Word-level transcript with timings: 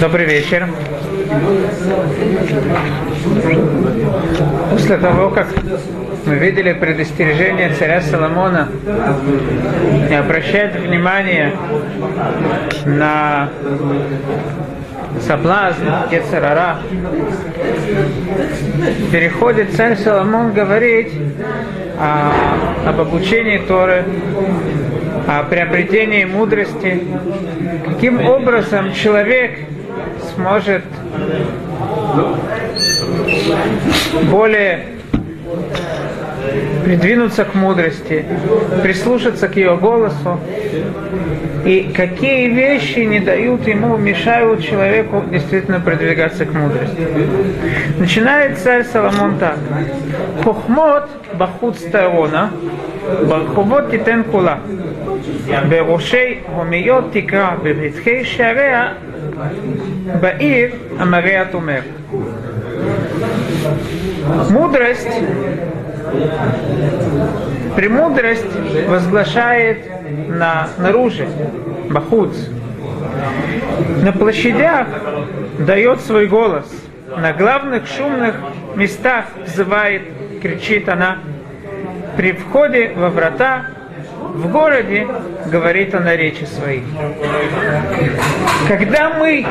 Добрый 0.00 0.26
вечер. 0.26 0.68
После 4.70 4.96
того, 4.96 5.30
как 5.30 5.48
мы 6.24 6.34
видели 6.36 6.72
предостережение 6.72 7.74
царя 7.74 8.00
Соломона 8.00 8.68
не 10.08 10.14
обращать 10.14 10.76
внимание 10.76 11.52
на 12.84 13.50
соблазн 15.26 15.84
Ецарара, 16.10 16.78
переходит 19.12 19.74
царь 19.74 19.96
Соломон 19.96 20.52
говорить 20.52 21.12
о, 21.98 22.32
об 22.88 23.00
обучении 23.00 23.58
Торы, 23.58 24.04
о 25.26 25.42
приобретении 25.44 26.24
мудрости, 26.24 27.02
каким 27.86 28.26
образом 28.26 28.92
человек 28.92 29.58
сможет 30.34 30.84
более 34.30 34.86
придвинуться 36.83 37.45
к 37.45 37.55
мудрости, 37.55 38.25
прислушаться 38.83 39.47
к 39.47 39.55
ее 39.55 39.75
голосу, 39.77 40.39
и 41.65 41.91
какие 41.95 42.49
вещи 42.49 42.99
не 42.99 43.19
дают 43.19 43.67
ему, 43.67 43.97
мешают 43.97 44.63
человеку 44.63 45.23
действительно 45.31 45.79
продвигаться 45.79 46.45
к 46.45 46.53
мудрости. 46.53 47.07
Начинает 47.97 48.57
царь 48.59 48.83
Соломон 48.83 49.37
так. 49.39 49.57
Хохмот 50.43 51.09
бахут 51.33 51.77
старона, 51.77 52.49
ברחובות 53.27 53.89
תיתן 53.89 54.21
כולה, 54.31 54.57
בראשי 55.69 56.39
הומיות 56.55 57.05
תקרא, 57.11 57.49
בפתחי 57.63 58.25
שעריה 58.25 58.87
בעיר 60.19 60.69
המראה 60.99 61.43
אומר. 61.53 61.79
Мудрость, 64.49 65.13
премудрость 67.76 68.54
возглашает 68.88 69.78
на, 70.28 70.68
наружу, 70.78 71.24
бахуц. 71.90 72.36
На 74.02 74.12
площадях 74.12 74.86
дает 75.58 76.00
свой 76.00 76.26
голос. 76.26 76.66
На 77.16 77.32
главных 77.32 77.86
шумных 77.86 78.36
местах 78.76 79.26
взывает, 79.46 80.02
кричит 80.42 80.88
она. 80.88 81.18
При 82.16 82.32
входе 82.32 82.92
во 82.94 83.08
врата 83.08 83.66
в 84.34 84.50
городе 84.50 85.06
говорит 85.46 85.94
она 85.94 86.16
речи 86.16 86.44
свои. 86.44 86.80
Когда 88.68 89.10
мы, 89.14 89.46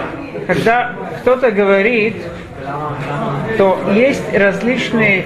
когда 0.48 0.94
кто-то 1.22 1.52
говорит, 1.52 2.16
то 3.58 3.80
есть 3.94 4.24
различные 4.34 5.26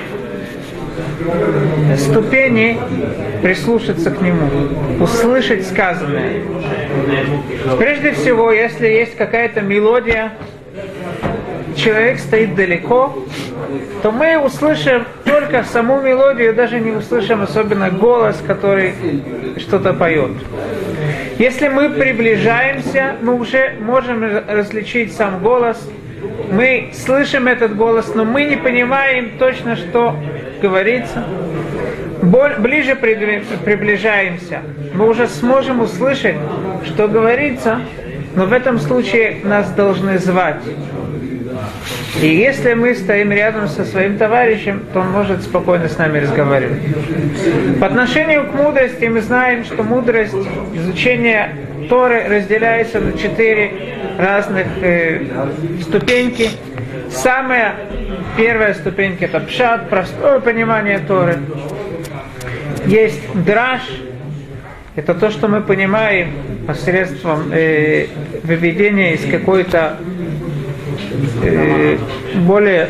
ступени 1.98 2.78
прислушаться 3.42 4.12
к 4.12 4.22
нему, 4.22 4.48
услышать 5.00 5.68
сказанное. 5.68 6.42
Прежде 7.78 8.12
всего, 8.12 8.52
если 8.52 8.88
есть 8.88 9.16
какая-то 9.16 9.62
мелодия, 9.62 10.34
человек 11.76 12.20
стоит 12.20 12.56
далеко, 12.56 13.16
то 14.02 14.12
мы 14.12 14.38
услышим 14.38 15.06
только 15.26 15.64
саму 15.64 16.02
мелодию, 16.02 16.54
даже 16.54 16.80
не 16.80 16.92
услышим 16.92 17.42
особенно 17.42 17.90
голос, 17.90 18.42
который 18.46 18.94
что-то 19.58 19.94
поет. 19.94 20.32
Если 21.40 21.68
мы 21.68 21.90
приближаемся, 21.90 23.16
мы 23.22 23.36
уже 23.36 23.76
можем 23.80 24.24
различить 24.48 25.14
сам 25.14 25.42
голос, 25.42 25.90
мы 26.54 26.92
слышим 26.94 27.48
этот 27.48 27.76
голос, 27.76 28.14
но 28.14 28.26
мы 28.26 28.44
не 28.44 28.56
понимаем 28.56 29.32
точно, 29.40 29.76
что 29.76 30.16
говорится. 30.62 31.26
Ближе 32.22 32.96
приближаемся, 32.96 34.62
мы 34.94 35.10
уже 35.10 35.28
сможем 35.28 35.82
услышать, 35.82 36.36
что 36.86 37.08
говорится, 37.08 37.82
но 38.36 38.46
в 38.46 38.54
этом 38.54 38.80
случае 38.80 39.38
нас 39.44 39.70
должны 39.72 40.18
звать. 40.20 40.62
И 42.22 42.28
если 42.28 42.74
мы 42.74 42.96
стоим 42.96 43.32
рядом 43.32 43.68
со 43.68 43.84
своим 43.84 44.18
товарищем, 44.18 44.84
то 44.94 45.02
он 45.02 45.10
может 45.10 45.42
спокойно 45.42 45.90
с 45.90 45.98
нами 45.98 46.20
разговаривать. 46.20 46.80
По 47.80 47.88
отношению 47.88 48.48
к 48.48 48.54
мудрости 48.54 49.06
мы 49.06 49.22
знаем, 49.22 49.66
что 49.66 49.84
мудрость, 49.84 50.36
изучение 50.74 51.50
Торы 51.90 52.24
разделяется 52.28 53.00
на 53.00 53.18
четыре 53.18 53.72
разных 54.18 54.68
э, 54.82 55.26
ступеньки. 55.82 56.50
Самая 57.10 57.76
первая 58.38 58.74
ступенька 58.74 59.26
это 59.26 59.40
пшат, 59.40 59.90
простое 59.90 60.40
понимание 60.40 61.00
Торы. 61.00 61.38
Есть 62.86 63.22
драж, 63.34 63.82
это 64.96 65.14
то, 65.14 65.30
что 65.30 65.48
мы 65.48 65.62
понимаем 65.62 66.34
посредством 66.68 67.52
э, 67.52 68.08
выведения 68.44 69.14
из 69.14 69.30
какой-то 69.30 69.98
э, 71.42 71.98
более 72.36 72.90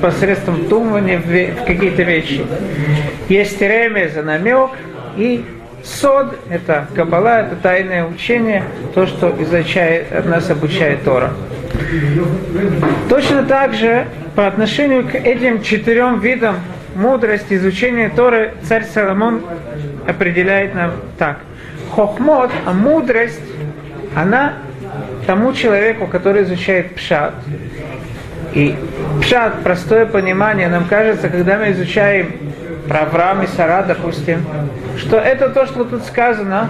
посредством 0.00 0.56
вдумывания 0.56 1.18
в, 1.18 1.62
в 1.62 1.64
какие-то 1.64 2.02
вещи. 2.02 2.44
Есть 3.28 3.60
ремез, 3.60 4.14
намек 4.22 4.70
и 5.16 5.44
сод, 5.84 6.38
это 6.50 6.88
кабала, 6.94 7.40
это 7.40 7.56
тайное 7.56 8.06
учение, 8.06 8.64
то, 8.94 9.06
что 9.06 9.34
изучает, 9.38 10.24
нас 10.26 10.50
обучает 10.50 11.04
Тора. 11.04 11.32
Точно 13.08 13.44
так 13.44 13.74
же 13.74 14.06
по 14.34 14.46
отношению 14.46 15.06
к 15.06 15.14
этим 15.14 15.62
четырем 15.62 16.20
видам 16.20 16.56
мудрости, 16.94 17.54
изучения 17.54 18.08
Торы, 18.08 18.54
царь 18.62 18.84
Соломон 18.84 19.42
определяет 20.06 20.74
нам 20.74 20.92
так. 21.18 21.38
Хохмот, 21.94 22.50
а 22.64 22.72
мудрость, 22.72 23.40
она 24.14 24.54
тому 25.26 25.52
человеку, 25.52 26.06
который 26.06 26.42
изучает 26.42 26.94
пшат. 26.94 27.34
И 28.52 28.74
пшат, 29.20 29.62
простое 29.62 30.06
понимание, 30.06 30.68
нам 30.68 30.84
кажется, 30.86 31.28
когда 31.28 31.58
мы 31.58 31.72
изучаем 31.72 32.32
про 32.88 33.00
Авраама 33.00 33.44
и 33.44 33.46
Сара, 33.46 33.82
допустим, 33.82 34.44
что 34.98 35.18
это 35.18 35.48
то, 35.50 35.66
что 35.66 35.84
тут 35.84 36.04
сказано, 36.04 36.68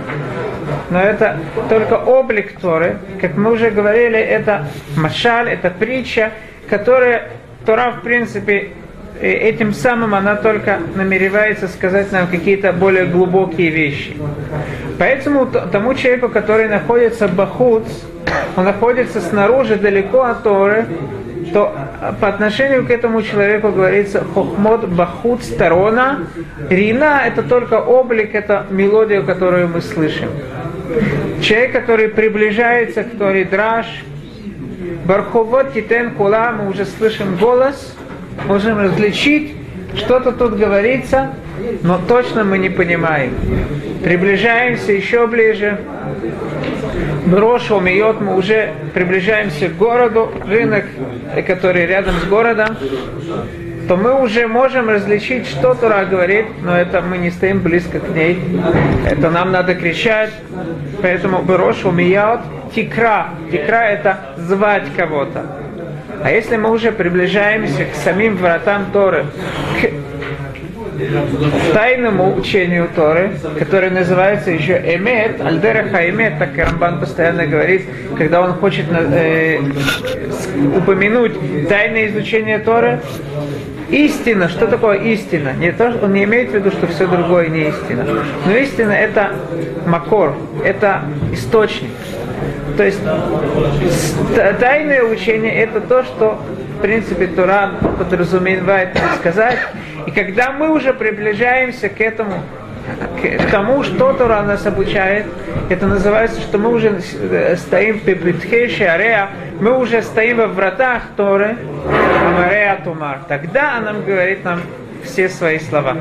но 0.90 1.00
это 1.00 1.38
только 1.68 1.94
облик 1.94 2.58
Торы. 2.60 2.98
Как 3.20 3.36
мы 3.36 3.52
уже 3.52 3.70
говорили, 3.70 4.18
это 4.18 4.66
машаль, 4.96 5.50
это 5.50 5.70
притча, 5.70 6.30
которая 6.68 7.30
Тора, 7.66 7.92
в 7.92 8.02
принципе, 8.02 8.72
этим 9.20 9.72
самым 9.72 10.14
она 10.14 10.36
только 10.36 10.78
намеревается 10.94 11.68
сказать 11.68 12.12
нам 12.12 12.26
какие-то 12.26 12.72
более 12.72 13.06
глубокие 13.06 13.70
вещи. 13.70 14.16
Поэтому 14.98 15.46
тому 15.46 15.94
человеку, 15.94 16.28
который 16.28 16.68
находится 16.68 17.28
бахуц, 17.28 17.84
он 18.56 18.64
находится 18.64 19.20
снаружи, 19.20 19.76
далеко 19.76 20.22
от 20.22 20.42
Торы, 20.42 20.86
то 21.52 21.74
по 22.20 22.28
отношению 22.28 22.86
к 22.86 22.90
этому 22.90 23.22
человеку 23.22 23.70
говорится 23.70 24.24
хохмот 24.34 24.88
бахут 24.88 25.42
сторона. 25.42 26.20
Рина– 26.70 27.22
это 27.26 27.42
только 27.42 27.74
облик, 27.74 28.34
это 28.34 28.66
мелодия, 28.70 29.22
которую 29.22 29.68
мы 29.68 29.80
слышим. 29.80 30.28
Человек, 31.42 31.72
который 31.72 32.08
приближается 32.08 33.04
к 33.04 33.18
Торе 33.18 33.44
драж, 33.44 33.86
барховод 35.04 35.72
титен 35.72 36.12
кула, 36.12 36.52
мы 36.52 36.70
уже 36.70 36.84
слышим 36.84 37.36
голос, 37.36 37.96
можем 38.46 38.78
различить, 38.78 39.54
что-то 39.96 40.32
тут 40.32 40.56
говорится, 40.56 41.34
но 41.82 42.00
точно 42.06 42.44
мы 42.44 42.58
не 42.58 42.68
понимаем. 42.68 43.34
Приближаемся 44.02 44.92
еще 44.92 45.26
ближе. 45.26 45.78
Брош 47.26 47.70
умеет, 47.70 48.20
мы 48.20 48.36
уже 48.36 48.72
приближаемся 48.92 49.68
к 49.68 49.76
городу, 49.76 50.30
рынок, 50.46 50.84
который 51.46 51.86
рядом 51.86 52.14
с 52.16 52.24
городом, 52.24 52.76
то 53.88 53.96
мы 53.96 54.22
уже 54.22 54.46
можем 54.46 54.88
различить, 54.88 55.46
что 55.46 55.74
Тура 55.74 56.04
говорит, 56.04 56.46
но 56.62 56.76
это 56.76 57.02
мы 57.02 57.18
не 57.18 57.30
стоим 57.30 57.60
близко 57.60 58.00
к 58.00 58.08
ней. 58.14 58.38
Это 59.06 59.30
нам 59.30 59.52
надо 59.52 59.74
кричать. 59.74 60.30
Поэтому 61.02 61.42
Брош 61.42 61.84
умеет, 61.84 62.40
тикра. 62.74 63.28
Тикра 63.50 63.84
это 63.88 64.18
звать 64.38 64.84
кого-то. 64.96 65.44
А 66.22 66.30
если 66.30 66.56
мы 66.56 66.70
уже 66.70 66.92
приближаемся 66.92 67.84
к 67.84 67.94
самим 67.94 68.36
вратам 68.36 68.86
Торы, 68.92 69.26
к 69.80 69.90
тайному 71.72 72.36
учению 72.36 72.88
Торы, 72.94 73.32
которое 73.58 73.90
называется 73.90 74.50
еще 74.50 74.74
Эмет, 74.74 75.40
Альдераха 75.40 76.08
Эмет, 76.08 76.38
так 76.38 76.56
Рамбан 76.56 77.00
постоянно 77.00 77.46
говорит, 77.46 77.82
когда 78.16 78.42
он 78.42 78.54
хочет 78.54 78.86
э, 78.90 79.60
упомянуть 80.76 81.68
тайное 81.68 82.08
изучение 82.08 82.58
Торы, 82.58 83.00
истина, 83.90 84.48
что 84.48 84.66
такое 84.66 84.98
истина? 84.98 85.52
Не 85.52 85.72
то, 85.72 85.94
он 86.02 86.12
не 86.12 86.24
имеет 86.24 86.50
в 86.50 86.54
виду, 86.54 86.70
что 86.70 86.86
все 86.86 87.06
другое 87.06 87.48
не 87.48 87.68
истина. 87.68 88.06
Но 88.46 88.52
истина 88.52 88.92
это 88.92 89.32
макор, 89.86 90.34
это 90.64 91.02
источник. 91.32 91.90
То 92.76 92.84
есть 92.84 93.00
тайное 94.58 95.02
учение 95.04 95.54
это 95.54 95.80
то, 95.80 96.02
что 96.02 96.40
в 96.78 96.82
принципе 96.82 97.26
Тура 97.26 97.72
подразумевает 97.98 98.98
сказать. 99.18 99.58
И 100.06 100.10
когда 100.10 100.52
мы 100.52 100.70
уже 100.70 100.92
приближаемся 100.92 101.88
к 101.88 102.00
этому, 102.00 102.42
к 103.22 103.50
тому, 103.50 103.82
что 103.82 104.12
Тура 104.12 104.42
нас 104.42 104.66
обучает, 104.66 105.26
это 105.70 105.86
называется, 105.86 106.40
что 106.40 106.58
мы 106.58 106.70
уже 106.70 107.00
стоим 107.56 108.00
в 108.00 108.04
Бетхеше 108.04 108.84
Ареа, 108.84 109.30
мы 109.60 109.78
уже 109.78 110.02
стоим 110.02 110.38
во 110.38 110.46
вратах 110.46 111.02
Торы, 111.16 111.56
Амареа 112.26 112.80
Тумар. 112.84 113.20
Тогда 113.28 113.76
она 113.76 113.92
говорит 113.94 114.44
нам 114.44 114.60
все 115.04 115.28
свои 115.28 115.58
слова. 115.58 115.96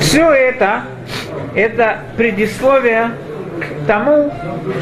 Все 0.00 0.30
это, 0.30 0.84
это 1.54 1.98
предисловие 2.16 3.10
к 3.60 3.86
тому, 3.86 4.32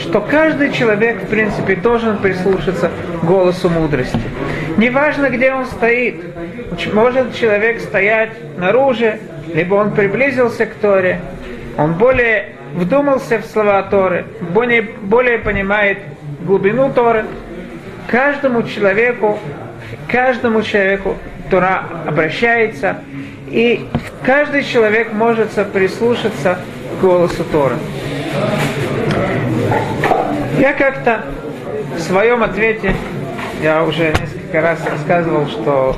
что 0.00 0.20
каждый 0.20 0.72
человек, 0.72 1.22
в 1.22 1.26
принципе, 1.26 1.76
должен 1.76 2.18
прислушаться 2.18 2.90
к 3.20 3.24
голосу 3.24 3.68
мудрости. 3.68 4.20
Неважно, 4.76 5.30
где 5.30 5.52
он 5.52 5.66
стоит. 5.66 6.22
Может 6.92 7.34
человек 7.34 7.80
стоять 7.80 8.30
наружу, 8.58 9.12
либо 9.52 9.74
он 9.74 9.92
приблизился 9.92 10.66
к 10.66 10.74
Торе, 10.74 11.20
он 11.76 11.94
более 11.94 12.54
вдумался 12.74 13.38
в 13.38 13.46
слова 13.46 13.82
Торы, 13.82 14.26
более, 14.40 14.82
более 14.82 15.38
понимает 15.38 15.98
глубину 16.40 16.92
Торы. 16.92 17.24
Каждому 18.08 18.62
человеку, 18.64 19.38
каждому 20.08 20.62
человеку 20.62 21.16
Тора 21.50 21.84
обращается, 22.06 22.98
и 23.48 23.86
каждый 24.24 24.64
человек 24.64 25.12
может 25.12 25.50
прислушаться 25.72 26.58
к 26.98 27.02
голосу 27.02 27.44
Торы. 27.44 27.76
Я 30.58 30.72
как-то 30.72 31.24
в 31.96 32.00
своем 32.00 32.42
ответе, 32.42 32.94
я 33.62 33.84
уже 33.84 34.08
несколько 34.08 34.60
раз 34.60 34.78
рассказывал, 34.90 35.46
что 35.48 35.96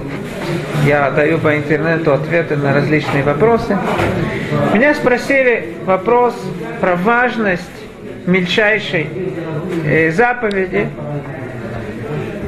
я 0.86 1.10
даю 1.10 1.38
по 1.38 1.56
интернету 1.56 2.12
ответы 2.12 2.56
на 2.56 2.74
различные 2.74 3.22
вопросы. 3.22 3.76
Меня 4.72 4.94
спросили 4.94 5.74
вопрос 5.84 6.34
про 6.80 6.96
важность 6.96 7.62
мельчайшей 8.26 9.08
э, 9.84 10.10
заповеди. 10.10 10.88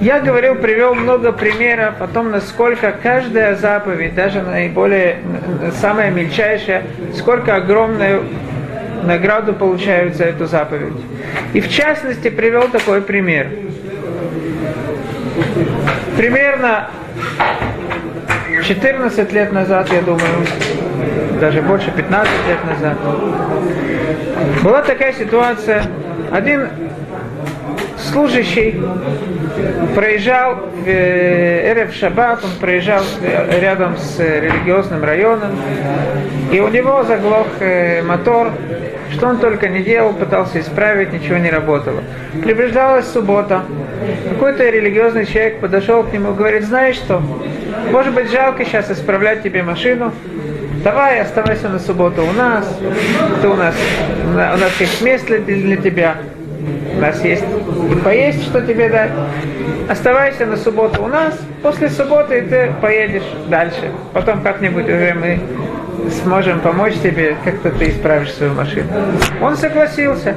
Я 0.00 0.20
говорил, 0.20 0.55
привел 0.55 0.94
много 0.94 1.32
примеров 1.32 2.00
о 2.00 2.06
том, 2.06 2.31
насколько 2.31 2.94
каждая 3.02 3.56
заповедь, 3.56 4.14
даже 4.14 4.43
наиболее, 4.43 5.19
самая 5.81 6.11
мельчайшая, 6.11 6.85
сколько 7.17 7.56
огромную 7.56 8.25
награду 9.02 9.52
получают 9.54 10.16
за 10.16 10.24
эту 10.24 10.46
заповедь. 10.46 10.94
И 11.52 11.60
в 11.60 11.68
частности 11.68 12.28
привел 12.30 12.68
такой 12.68 13.02
пример. 13.02 13.48
Примерно 16.16 16.90
14 18.66 19.32
лет 19.32 19.52
назад, 19.52 19.88
я 19.92 20.02
думаю, 20.02 20.46
даже 21.40 21.62
больше 21.62 21.90
15 21.90 22.32
лет 22.48 22.64
назад, 22.64 22.98
была 24.62 24.82
такая 24.82 25.12
ситуация. 25.12 25.84
Один 26.30 26.68
служащий 28.18 28.80
проезжал 29.94 30.56
в 30.56 30.88
э, 30.88 31.70
Эрев 31.70 31.94
Шаббат, 31.94 32.44
он 32.44 32.50
проезжал 32.60 33.02
рядом 33.60 33.96
с 33.96 34.18
религиозным 34.18 35.04
районом, 35.04 35.52
и 36.52 36.58
у 36.58 36.66
него 36.66 37.04
заглох 37.04 37.46
э, 37.60 38.02
мотор, 38.02 38.50
что 39.12 39.28
он 39.28 39.38
только 39.38 39.68
не 39.68 39.84
делал, 39.84 40.12
пытался 40.14 40.58
исправить, 40.58 41.12
ничего 41.12 41.38
не 41.38 41.48
работало. 41.48 42.02
Приближалась 42.42 43.06
суббота. 43.06 43.62
Какой-то 44.30 44.68
религиозный 44.68 45.24
человек 45.24 45.60
подошел 45.60 46.02
к 46.02 46.12
нему 46.12 46.32
и 46.32 46.34
говорит, 46.34 46.64
знаешь 46.64 46.96
что, 46.96 47.22
может 47.92 48.14
быть 48.14 48.32
жалко 48.32 48.64
сейчас 48.64 48.90
исправлять 48.90 49.44
тебе 49.44 49.62
машину, 49.62 50.12
давай 50.82 51.20
оставайся 51.20 51.68
на 51.68 51.78
субботу 51.78 52.24
у 52.24 52.32
нас, 52.32 52.66
ты 53.42 53.48
у 53.48 53.54
нас, 53.54 53.76
у 54.32 54.36
нас 54.58 54.80
есть 54.80 55.02
место 55.02 55.38
для 55.38 55.76
тебя, 55.76 56.16
у 56.96 57.00
нас 57.00 57.24
есть 57.24 57.44
поесть, 58.04 58.42
что 58.44 58.60
тебе 58.60 58.88
дать. 58.88 59.10
Оставайся 59.88 60.46
на 60.46 60.56
субботу 60.56 61.02
у 61.02 61.06
нас, 61.06 61.38
после 61.62 61.88
субботы 61.88 62.42
ты 62.42 62.72
поедешь 62.80 63.22
дальше. 63.48 63.90
Потом 64.12 64.42
как-нибудь 64.42 64.84
уже 64.84 65.14
мы 65.14 65.40
сможем 66.22 66.60
помочь 66.60 66.94
тебе, 67.02 67.36
как-то 67.44 67.70
ты 67.70 67.90
исправишь 67.90 68.32
свою 68.34 68.52
машину. 68.54 68.88
Он 69.40 69.56
согласился, 69.56 70.34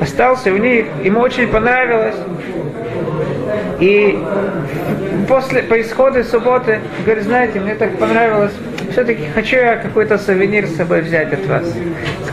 остался 0.00 0.52
у 0.52 0.56
них, 0.56 0.86
ему 1.02 1.20
очень 1.20 1.48
понравилось. 1.48 2.16
И 3.80 4.18
после, 5.28 5.62
по 5.62 5.80
исходу 5.80 6.22
субботы, 6.24 6.80
говорит, 7.04 7.24
знаете, 7.24 7.60
мне 7.60 7.74
так 7.74 7.96
понравилось, 7.98 8.52
все-таки 8.92 9.24
хочу 9.34 9.56
я 9.56 9.76
какой-то 9.76 10.18
сувенир 10.18 10.66
с 10.66 10.76
собой 10.76 11.00
взять 11.00 11.32
от 11.32 11.46
вас. 11.46 11.64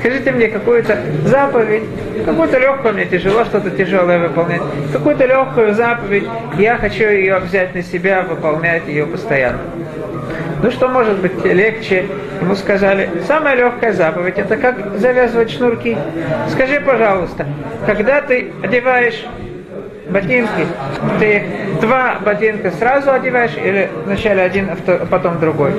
Скажите 0.01 0.31
мне 0.31 0.48
какую-то 0.48 0.98
заповедь, 1.25 1.83
какую-то 2.25 2.57
легкую, 2.57 2.95
мне 2.95 3.06
тяжело 3.06 3.45
что-то 3.45 3.69
тяжелое 3.69 4.18
выполнять, 4.18 4.63
какую-то 4.92 5.27
легкую 5.27 5.75
заповедь, 5.75 6.24
я 6.57 6.77
хочу 6.77 7.03
ее 7.03 7.38
взять 7.38 7.75
на 7.75 7.83
себя, 7.83 8.24
выполнять 8.24 8.88
ее 8.88 9.06
постоянно. 9.06 9.59
Ну 10.63 10.71
что 10.71 10.88
может 10.88 11.19
быть 11.19 11.45
легче? 11.45 12.07
Ему 12.42 12.56
сказали, 12.56 13.12
самая 13.27 13.56
легкая 13.56 13.94
заповедь, 13.94 14.39
это 14.39 14.57
как 14.57 14.98
завязывать 14.98 15.51
шнурки. 15.51 15.95
Скажи, 16.50 16.80
пожалуйста, 16.80 17.45
когда 17.86 18.21
ты 18.21 18.51
одеваешь 18.63 19.24
ботинки, 20.12 20.68
ты 21.19 21.44
два 21.81 22.19
ботинка 22.24 22.72
сразу 22.72 23.12
одеваешь 23.12 23.56
или 23.58 23.90
вначале 24.06 24.44
один, 24.44 24.69
а 24.69 25.06
потом 25.06 25.40
другой? 25.40 25.72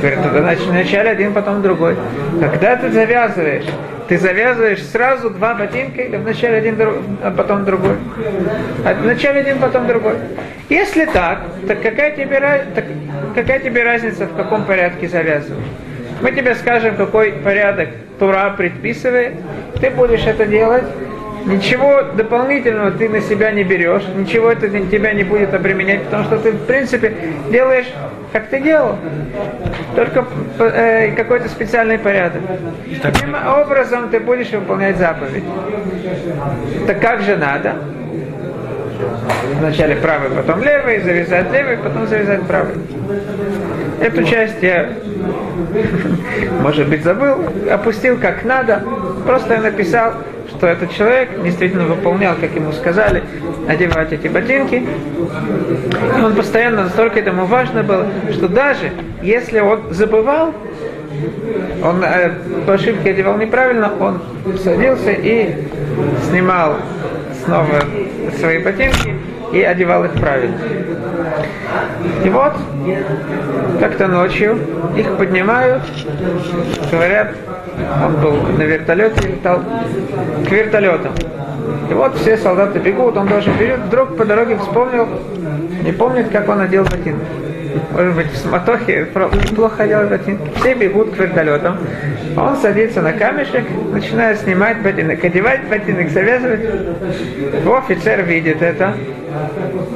Говорит, 0.00 0.18
значит, 0.32 0.66
вначале 0.66 1.10
один, 1.10 1.32
потом 1.32 1.62
другой. 1.62 1.96
Когда 2.40 2.76
ты 2.76 2.90
завязываешь, 2.90 3.66
ты 4.08 4.18
завязываешь 4.18 4.82
сразу 4.82 5.30
два 5.30 5.54
ботинка 5.54 6.02
или 6.02 6.16
вначале 6.16 6.58
один, 6.58 6.76
а 7.22 7.30
потом 7.30 7.64
другой? 7.64 7.96
А 8.84 8.94
вначале 8.94 9.40
один, 9.40 9.58
потом 9.58 9.86
другой. 9.86 10.14
Если 10.68 11.04
так, 11.06 11.40
так 11.68 11.82
какая 11.82 12.12
тебе, 12.12 12.40
так 12.74 12.84
какая 13.34 13.58
тебе 13.58 13.82
разница, 13.82 14.26
в 14.26 14.36
каком 14.36 14.64
порядке 14.64 15.08
завязывать? 15.08 15.64
Мы 16.22 16.32
тебе 16.32 16.54
скажем, 16.54 16.96
какой 16.96 17.32
порядок 17.32 17.88
Тура 18.18 18.54
предписывает, 18.56 19.34
ты 19.80 19.90
будешь 19.90 20.24
это 20.24 20.46
делать, 20.46 20.84
ничего 21.46 22.02
дополнительного 22.16 22.90
ты 22.92 23.08
на 23.08 23.20
себя 23.20 23.50
не 23.52 23.64
берешь, 23.64 24.02
ничего 24.16 24.50
это 24.50 24.68
тебя 24.68 25.12
не 25.12 25.24
будет 25.24 25.52
обременять, 25.54 26.04
потому 26.04 26.24
что 26.24 26.38
ты, 26.38 26.52
в 26.52 26.66
принципе, 26.66 27.14
делаешь, 27.50 27.86
как 28.32 28.48
ты 28.48 28.60
делал, 28.60 28.96
только 29.94 30.24
э, 30.58 31.12
какой-то 31.12 31.48
специальный 31.48 31.98
порядок. 31.98 32.42
Таким 33.02 33.34
образом 33.34 34.08
ты 34.08 34.20
будешь 34.20 34.50
выполнять 34.50 34.96
заповедь. 34.96 35.44
Так 36.86 37.00
как 37.00 37.22
же 37.22 37.36
надо? 37.36 37.74
Вначале 39.58 39.96
правый, 39.96 40.30
потом 40.30 40.62
левый, 40.62 41.00
завязать 41.00 41.52
левый, 41.52 41.76
потом 41.76 42.06
завязать 42.06 42.42
правый. 42.42 42.74
Эту 44.00 44.24
часть 44.24 44.62
я, 44.62 44.88
может 46.60 46.88
быть, 46.88 47.04
забыл, 47.04 47.44
опустил 47.70 48.18
как 48.18 48.44
надо, 48.44 48.82
просто 49.26 49.54
я 49.54 49.60
написал 49.60 50.14
что 50.56 50.66
этот 50.66 50.92
человек 50.92 51.42
действительно 51.42 51.84
выполнял, 51.84 52.34
как 52.40 52.54
ему 52.54 52.72
сказали, 52.72 53.22
одевать 53.68 54.12
эти 54.12 54.28
ботинки. 54.28 54.84
И 56.16 56.20
он 56.20 56.34
постоянно 56.34 56.84
настолько 56.84 57.20
этому 57.20 57.46
важно 57.46 57.82
было, 57.82 58.06
что 58.32 58.48
даже 58.48 58.92
если 59.22 59.60
он 59.60 59.92
забывал, 59.92 60.54
он 61.82 62.02
э, 62.02 62.30
по 62.66 62.74
ошибке 62.74 63.10
одевал 63.10 63.36
неправильно, 63.36 63.92
он 64.00 64.20
садился 64.62 65.12
и 65.12 65.54
снимал 66.28 66.76
снова 67.44 67.84
свои 68.38 68.58
ботинки 68.58 69.14
и 69.52 69.62
одевал 69.62 70.04
их 70.04 70.12
правильно. 70.12 70.56
И 72.24 72.28
вот, 72.28 72.54
как-то 73.80 74.08
ночью 74.08 74.58
их 74.96 75.16
поднимают, 75.16 75.82
говорят, 76.90 77.34
он 78.04 78.16
был 78.16 78.32
на 78.56 78.62
вертолете, 78.62 79.28
летал 79.28 79.60
к 80.46 80.50
вертолетам. 80.50 81.12
И 81.90 81.94
вот 81.94 82.16
все 82.18 82.36
солдаты 82.36 82.78
бегут, 82.78 83.16
он 83.16 83.28
тоже 83.28 83.50
бежит, 83.58 83.80
вдруг 83.80 84.16
по 84.16 84.24
дороге 84.24 84.56
вспомнил, 84.58 85.06
не 85.82 85.92
помнит, 85.92 86.28
как 86.30 86.48
он 86.48 86.60
одел 86.60 86.84
ботинки. 86.84 87.24
Может 87.92 88.14
быть, 88.14 88.30
в 88.30 88.36
сматохе 88.36 89.06
плохо 89.56 89.82
одел 89.82 90.06
ботинки. 90.06 90.50
Все 90.56 90.74
бегут 90.74 91.14
к 91.14 91.18
вертолетам. 91.18 91.78
Он 92.36 92.56
садится 92.56 93.02
на 93.02 93.12
камешек, 93.12 93.64
начинает 93.92 94.40
снимать 94.40 94.80
ботинок, 94.82 95.22
одевать 95.22 95.68
ботинок, 95.68 96.08
завязывать. 96.10 96.60
Его 96.60 97.78
офицер 97.78 98.22
видит 98.22 98.62
это. 98.62 98.94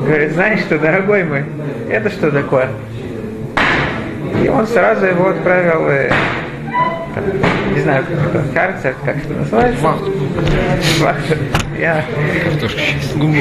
Говорит, 0.05 0.33
знаешь 0.33 0.61
что, 0.61 0.79
дорогой 0.79 1.25
мой, 1.25 1.45
это 1.89 2.11
что 2.11 2.31
такое? 2.31 2.69
И 4.43 4.49
он 4.49 4.67
сразу 4.67 5.07
его 5.07 5.29
отправил 5.29 6.11
э, 7.25 7.75
не 7.75 7.81
знаю, 7.81 8.05
как 8.05 8.35
это, 8.35 8.55
карцер, 8.55 8.95
как 9.05 9.17
это 9.17 9.35
называется? 9.35 9.83
Вахту. 9.85 10.13
Вахту. 11.01 11.35
Я... 11.79 12.05
Гугл. 13.17 13.39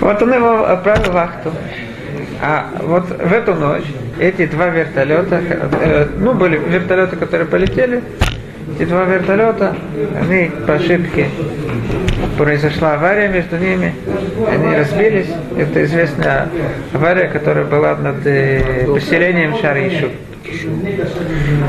Вот 0.00 0.22
он 0.22 0.34
его 0.34 0.64
отправил 0.66 1.10
в 1.10 1.14
вахту. 1.14 1.52
А 2.42 2.66
вот 2.82 3.08
в 3.08 3.32
эту 3.32 3.54
ночь 3.54 3.84
эти 4.18 4.46
два 4.46 4.68
вертолета, 4.68 5.40
э, 5.82 6.08
ну, 6.18 6.34
были 6.34 6.56
вертолеты, 6.56 7.16
которые 7.16 7.46
полетели, 7.46 8.02
эти 8.78 8.88
два 8.88 9.04
вертолета, 9.04 9.76
они 10.20 10.50
по 10.66 10.74
ошибке 10.74 11.28
произошла 12.38 12.94
авария 12.94 13.28
между 13.28 13.58
ними, 13.58 13.94
они 14.48 14.76
разбились. 14.76 15.28
Это 15.58 15.84
известная 15.84 16.48
авария, 16.92 17.28
которая 17.28 17.64
была 17.64 17.96
над 17.96 18.24
э, 18.26 18.86
поселением 18.86 19.56
Шаришу. 19.58 20.10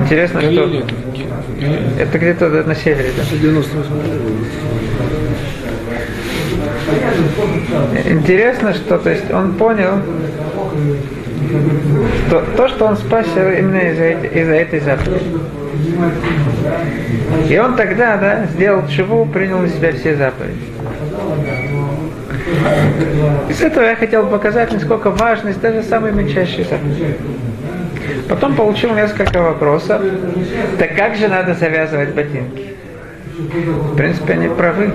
Интересно, 0.04 0.42
что 0.42 0.84
это 2.00 2.18
где-то 2.18 2.50
на 2.50 2.76
севере, 2.76 3.10
да? 3.16 3.24
98 3.38 3.92
Интересно, 8.10 8.74
что 8.74 8.98
то 8.98 9.10
есть 9.10 9.32
он 9.32 9.54
понял, 9.54 10.00
что 12.28 12.44
то, 12.58 12.68
что 12.68 12.86
он 12.86 12.98
спасся 12.98 13.52
именно 13.54 13.78
из-за, 13.78 14.10
из-за 14.28 14.54
этой 14.54 14.80
заповеди. 14.80 15.24
И 17.50 17.58
он 17.58 17.76
тогда, 17.76 18.18
да, 18.18 18.46
сделал 18.54 18.88
чего, 18.88 19.26
принял 19.26 19.60
на 19.60 19.70
себя 19.70 19.92
все 19.94 20.16
заповеди. 20.16 20.60
Из 23.50 23.62
этого 23.62 23.84
я 23.84 23.96
хотел 23.96 24.28
показать, 24.28 24.72
насколько 24.74 25.10
важность 25.12 25.62
даже 25.62 25.84
самой 25.84 26.12
мельчайшей 26.12 26.64
заповеди. 26.64 27.18
Потом 28.32 28.56
получил 28.56 28.96
несколько 28.96 29.42
вопросов. 29.42 30.02
Так 30.80 30.96
как 30.96 31.18
же 31.18 31.28
надо 31.28 31.54
завязывать 31.54 32.16
ботинки? 32.16 32.76
В 33.38 33.98
принципе, 33.98 34.34
они 34.34 34.48
правы. 34.48 34.90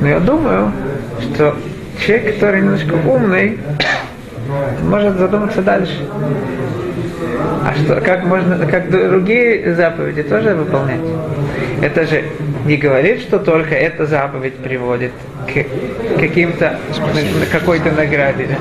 Но 0.00 0.08
я 0.08 0.18
думаю, 0.18 0.72
что 1.22 1.54
человек, 2.00 2.34
который 2.34 2.60
немножко 2.60 2.94
умный, 2.94 3.60
может 4.82 5.16
задуматься 5.16 5.62
дальше. 5.62 6.08
А 7.62 7.72
что, 7.76 8.00
как 8.00 8.24
можно, 8.24 8.66
как 8.66 8.90
другие 8.90 9.72
заповеди 9.72 10.24
тоже 10.24 10.56
выполнять? 10.56 11.02
Это 11.82 12.04
же 12.04 12.24
не 12.66 12.76
говорит, 12.76 13.20
что 13.20 13.38
только 13.38 13.76
эта 13.76 14.06
заповедь 14.06 14.56
приводит 14.56 15.12
к 15.46 16.18
каким-то, 16.18 16.80
какой-то 17.52 17.92
награде. 17.92 18.58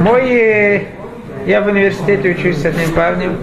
Мой, 0.00 0.88
я 1.48 1.62
в 1.62 1.66
университете 1.66 2.28
учусь 2.28 2.58
с 2.58 2.66
одним 2.66 2.92
парнем, 2.92 3.38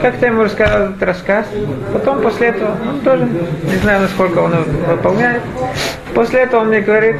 как-то 0.00 0.26
ему 0.26 0.42
рассказал 0.42 0.86
этот 0.88 1.02
рассказ. 1.04 1.46
Потом 1.92 2.20
после 2.20 2.48
этого, 2.48 2.76
он 2.84 2.98
тоже, 3.00 3.28
не 3.62 3.76
знаю, 3.76 4.02
насколько 4.02 4.40
он 4.40 4.52
выполняет. 4.88 5.40
После 6.14 6.40
этого 6.40 6.62
он 6.62 6.68
мне 6.68 6.80
говорит, 6.80 7.16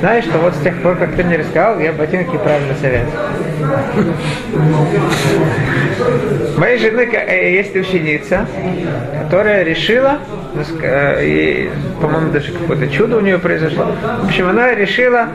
знаешь, 0.00 0.24
что 0.24 0.36
вот 0.36 0.54
с 0.54 0.58
тех 0.60 0.76
пор, 0.82 0.96
как 0.96 1.14
ты 1.14 1.24
мне 1.24 1.38
рассказал, 1.38 1.80
я 1.80 1.92
ботинки 1.92 2.36
правильно 2.36 2.74
завязываю. 2.74 4.14
Моей 6.58 6.78
жены 6.78 7.08
э, 7.10 7.52
есть 7.54 7.74
ученица, 7.74 8.46
которая 9.22 9.62
решила, 9.62 10.18
ну, 10.54 10.62
э, 10.82 11.70
по-моему, 12.02 12.30
даже 12.32 12.52
какое-то 12.52 12.86
чудо 12.88 13.16
у 13.16 13.20
нее 13.20 13.38
произошло. 13.38 13.86
В 14.20 14.26
общем, 14.26 14.46
она 14.48 14.74
решила 14.74 15.28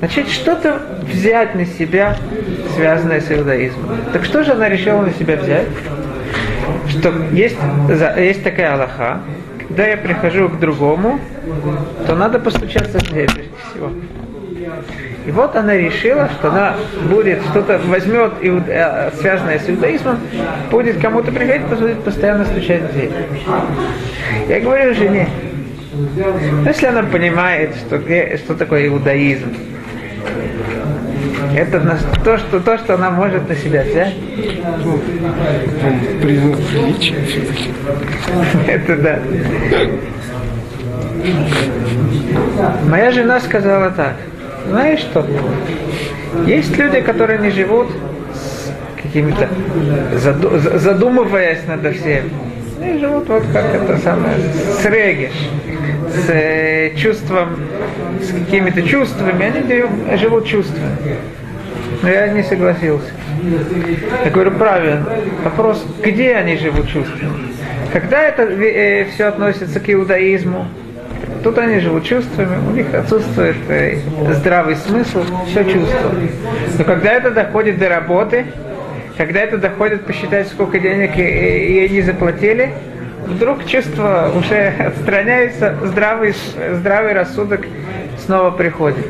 начать 0.00 0.28
что-то 0.30 0.80
взять 1.02 1.54
на 1.54 1.66
себя, 1.66 2.16
связанное 2.74 3.20
с 3.20 3.30
иудаизмом. 3.30 3.96
Так 4.12 4.24
что 4.24 4.44
же 4.44 4.52
она 4.52 4.68
решила 4.68 5.02
на 5.02 5.12
себя 5.12 5.36
взять? 5.36 5.66
Что 6.88 7.12
есть, 7.32 7.56
есть 8.16 8.42
такая 8.42 8.74
Аллаха, 8.74 9.20
когда 9.58 9.86
я 9.86 9.96
прихожу 9.96 10.48
к 10.48 10.58
другому, 10.58 11.18
то 12.06 12.14
надо 12.14 12.38
постучаться 12.38 12.98
в 12.98 13.10
дверь 13.10 13.30
прежде 13.32 13.52
всего. 13.70 13.90
И 15.26 15.30
вот 15.32 15.56
она 15.56 15.74
решила, 15.76 16.28
что 16.38 16.50
она 16.50 16.76
будет 17.08 17.42
что-то 17.50 17.78
возьмет, 17.78 18.32
э, 18.42 19.10
связанное 19.18 19.58
с 19.58 19.68
иудаизмом, 19.68 20.20
будет 20.70 21.00
кому-то 21.00 21.32
приходить, 21.32 21.66
будет 21.66 22.04
постоянно 22.04 22.44
стучать 22.44 22.82
в 22.82 22.92
дверь. 22.92 23.10
Я 24.48 24.60
говорю 24.60 24.94
жене, 24.94 25.28
ну, 25.96 26.64
если 26.66 26.86
она 26.86 27.02
понимает, 27.04 27.74
что, 27.76 28.00
что 28.38 28.54
такое 28.54 28.88
иудаизм, 28.88 29.54
это 31.54 31.98
то, 32.24 32.36
что, 32.38 32.60
то, 32.60 32.76
что 32.78 32.94
она 32.94 33.10
может 33.10 33.48
на 33.48 33.54
себя 33.56 33.82
взять, 33.82 34.14
Он 34.84 36.20
признак 36.20 36.56
приличия 36.70 37.16
все-таки. 37.26 37.70
это 38.66 38.96
да. 38.96 39.18
Моя 42.88 43.10
жена 43.10 43.40
сказала 43.40 43.90
так, 43.90 44.16
знаешь 44.68 45.00
что, 45.00 45.26
есть 46.46 46.76
люди, 46.76 47.00
которые 47.00 47.38
не 47.38 47.50
живут 47.50 47.88
какими-то, 49.02 49.48
заду- 50.16 50.58
за- 50.58 50.78
задумываясь 50.78 51.66
над 51.66 51.94
всем. 51.96 52.24
Они 52.82 52.98
живут 52.98 53.28
вот 53.28 53.44
как 53.52 53.64
это 53.74 53.96
самое, 53.98 54.34
с 54.80 54.84
региш, 54.84 55.32
с 56.10 56.28
э, 56.30 56.94
чувством, 56.96 57.56
с 58.20 58.32
какими-то 58.32 58.82
чувствами, 58.82 59.44
они 59.44 60.16
живут 60.16 60.46
чувствами. 60.46 60.96
Но 62.02 62.08
я 62.08 62.28
не 62.28 62.42
согласился. 62.42 63.08
Я 64.24 64.30
говорю, 64.30 64.52
правильно. 64.52 65.04
Вопрос, 65.44 65.84
где 66.02 66.34
они 66.34 66.56
живут 66.56 66.88
чувствами? 66.88 67.30
Когда 67.92 68.22
это 68.22 69.06
все 69.14 69.24
относится 69.26 69.80
к 69.80 69.88
иудаизму, 69.90 70.66
тут 71.42 71.58
они 71.58 71.78
живут 71.80 72.04
чувствами, 72.04 72.56
у 72.68 72.72
них 72.72 72.92
отсутствует 72.92 73.56
э, 73.68 73.98
здравый 74.32 74.76
смысл, 74.76 75.24
все 75.46 75.64
чувство. 75.64 76.10
Но 76.78 76.84
когда 76.84 77.12
это 77.12 77.30
доходит 77.30 77.78
до 77.78 77.88
работы, 77.88 78.46
когда 79.16 79.40
это 79.40 79.56
доходит 79.56 80.04
посчитать, 80.04 80.48
сколько 80.48 80.78
денег 80.78 81.16
и- 81.16 81.22
и 81.22 81.86
они 81.86 82.02
заплатили, 82.02 82.70
вдруг 83.26 83.66
чувства 83.66 84.30
уже 84.34 84.68
отстраняются, 84.78 85.76
здравый, 85.84 86.34
здравый 86.74 87.12
рассудок 87.12 87.62
снова 88.24 88.50
приходит. 88.50 89.06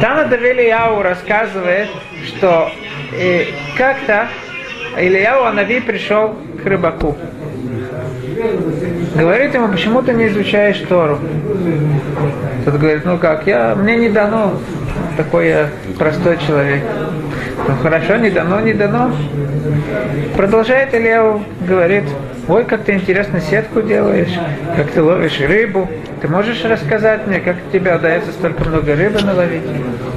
Там 0.00 0.28
Давилияу 0.28 1.02
рассказывает, 1.02 1.88
что 2.26 2.70
э, 3.12 3.44
как-то 3.76 4.28
Ильяу 4.98 5.44
Анави 5.44 5.80
пришел 5.80 6.36
к 6.62 6.66
рыбаку. 6.66 7.16
Говорит 9.14 9.54
ему, 9.54 9.68
почему 9.68 10.02
ты 10.02 10.12
не 10.12 10.28
изучаешь 10.28 10.78
Тору? 10.88 11.18
Тот 12.64 12.74
говорит, 12.74 13.04
ну 13.04 13.18
как, 13.18 13.46
я, 13.46 13.74
мне 13.74 13.96
не 13.96 14.08
дано, 14.08 14.54
такой 15.16 15.48
я 15.48 15.68
простой 15.98 16.38
человек. 16.38 16.82
Ну 17.68 17.74
хорошо, 17.82 18.16
не 18.16 18.30
дано, 18.30 18.60
не 18.60 18.74
дано. 18.74 19.10
Продолжает 20.36 20.94
Ильяу, 20.94 21.42
говорит, 21.66 22.04
ой, 22.48 22.64
как 22.64 22.84
ты 22.84 22.92
интересно 22.92 23.40
сетку 23.40 23.82
делаешь, 23.82 24.32
как 24.76 24.90
ты 24.90 25.02
ловишь 25.02 25.40
рыбу. 25.40 25.88
Ты 26.20 26.28
можешь 26.28 26.64
рассказать 26.64 27.26
мне, 27.26 27.40
как 27.40 27.56
тебе 27.72 27.94
удается 27.94 28.32
столько 28.32 28.64
много 28.64 28.94
рыбы 28.96 29.20
наловить? 29.22 29.62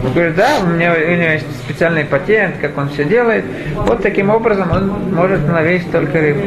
Он 0.03 0.13
говорит, 0.13 0.35
да, 0.35 0.47
у 0.63 0.67
меня, 0.67 0.93
у 0.93 1.11
него 1.11 1.31
есть 1.31 1.45
специальный 1.63 2.05
патент, 2.05 2.55
как 2.61 2.77
он 2.77 2.89
все 2.89 3.03
делает. 3.03 3.43
Вот 3.75 4.01
таким 4.01 4.29
образом 4.29 4.71
он 4.71 5.13
может 5.13 5.45
наловить 5.45 5.83
столько 5.83 6.19
рыбы. 6.19 6.41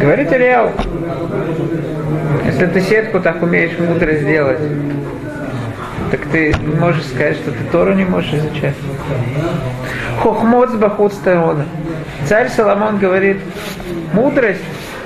Говорит 0.00 0.32
Ильяу, 0.32 0.70
если 2.44 2.66
ты 2.66 2.80
сетку 2.80 3.20
так 3.20 3.42
умеешь 3.42 3.78
мудро 3.78 4.12
сделать, 4.14 4.58
так 6.10 6.20
ты 6.32 6.52
можешь 6.80 7.04
сказать, 7.04 7.36
что 7.36 7.52
ты 7.52 7.58
Тору 7.70 7.94
не 7.94 8.04
можешь 8.04 8.32
изучать. 8.32 8.74
Хохмот 10.18 10.70
с 10.70 10.74
бахут. 10.74 11.12
Царь 12.26 12.48
Соломон 12.48 12.98
говорит, 12.98 13.38
мудрость, 14.12 14.60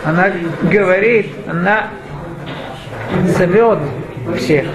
она 0.05 0.31
говорит, 0.63 1.31
она 1.47 1.89
зовет 3.37 3.79
всех. 4.39 4.67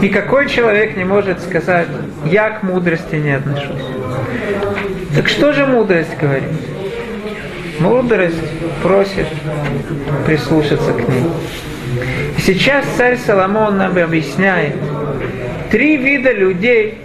Никакой 0.00 0.48
человек 0.48 0.96
не 0.96 1.04
может 1.04 1.40
сказать, 1.40 1.88
я 2.26 2.50
к 2.50 2.62
мудрости 2.62 3.16
не 3.16 3.32
отношусь. 3.36 3.82
Так 5.14 5.28
что 5.28 5.52
же 5.52 5.66
мудрость 5.66 6.16
говорит? 6.20 6.48
Мудрость 7.80 8.36
просит 8.82 9.26
прислушаться 10.26 10.92
к 10.92 11.08
ней. 11.08 11.24
И 12.36 12.40
сейчас 12.40 12.84
царь 12.96 13.16
Соломон 13.16 13.78
нам 13.78 13.96
объясняет 13.96 14.74
три 15.70 15.96
вида 15.96 16.32
людей, 16.32 16.98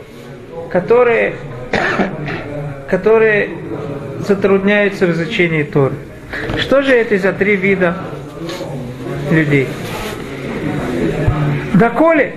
которые, 0.71 1.35
которые 2.89 3.49
затрудняются 4.27 5.07
в 5.07 5.11
изучении 5.11 5.63
Торы. 5.63 5.95
Что 6.57 6.81
же 6.81 6.93
это 6.93 7.17
за 7.17 7.33
три 7.33 7.55
вида 7.55 7.95
людей? 9.31 9.67
Доколе? 11.73 12.33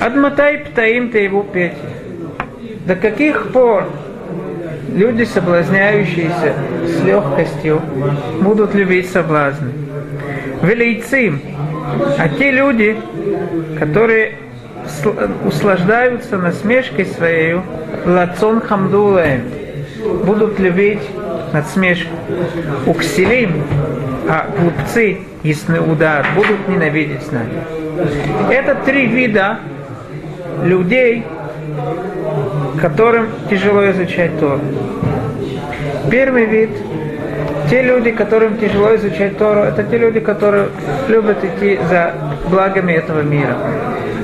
Адматай 0.00 0.58
птаим 0.58 1.10
ты 1.10 1.18
его 1.18 1.42
петь. 1.42 1.74
До 2.86 2.96
каких 2.96 3.52
пор 3.52 3.84
люди, 4.94 5.24
соблазняющиеся 5.24 6.54
с 6.86 7.04
легкостью, 7.04 7.82
будут 8.40 8.74
любить 8.74 9.10
соблазны. 9.10 9.72
Велейцим, 10.62 11.40
а 12.18 12.28
те 12.28 12.50
люди, 12.50 12.96
которые 13.78 14.34
услаждаются 15.44 16.38
насмешкой 16.38 17.06
своей, 17.06 17.60
лацон 18.06 18.60
хамдулаем, 18.60 19.42
будут 20.24 20.58
любить 20.58 21.02
надсмешку. 21.52 22.14
Укселим, 22.86 23.62
а 24.28 24.46
глупцы, 24.58 25.18
ясный 25.42 25.80
удар, 25.80 26.26
будут 26.34 26.68
ненавидеть 26.68 27.22
знания. 27.22 27.64
Это 28.50 28.74
три 28.74 29.06
вида 29.06 29.58
людей, 30.62 31.24
которым 32.80 33.28
тяжело 33.48 33.90
изучать 33.90 34.38
Тору. 34.38 34.60
Первый 36.10 36.46
вид– 36.46 36.70
те 37.70 37.82
люди, 37.82 38.10
которым 38.10 38.58
тяжело 38.58 38.96
изучать 38.96 39.38
Тору, 39.38 39.60
это 39.60 39.84
те 39.84 39.96
люди, 39.96 40.18
которые 40.18 40.70
любят 41.06 41.44
идти 41.44 41.78
за 41.88 42.14
благами 42.48 42.92
этого 42.94 43.22
мира. 43.22 43.56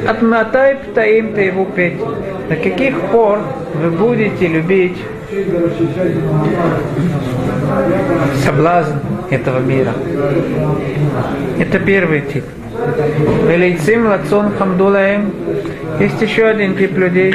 От 0.09 0.21
матай 0.21 0.75
птаим 0.75 1.39
его 1.39 1.65
петь. 1.65 1.99
До 2.49 2.57
каких 2.57 3.01
пор 3.13 3.41
вы 3.75 3.91
будете 3.91 4.49
любить 4.49 4.99
соблазн 8.45 8.97
этого 9.31 9.59
мира? 9.61 9.93
Это 11.59 11.79
первый 11.79 12.21
тип. 12.21 12.45
Велейцим 13.49 14.07
лацон 14.07 14.53
хамдулаем. 14.57 15.33
Есть 15.99 16.21
еще 16.21 16.47
один 16.47 16.77
тип 16.77 16.97
людей, 16.97 17.35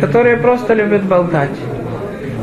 которые 0.00 0.36
просто 0.36 0.74
любят 0.74 1.04
болтать. 1.04 1.50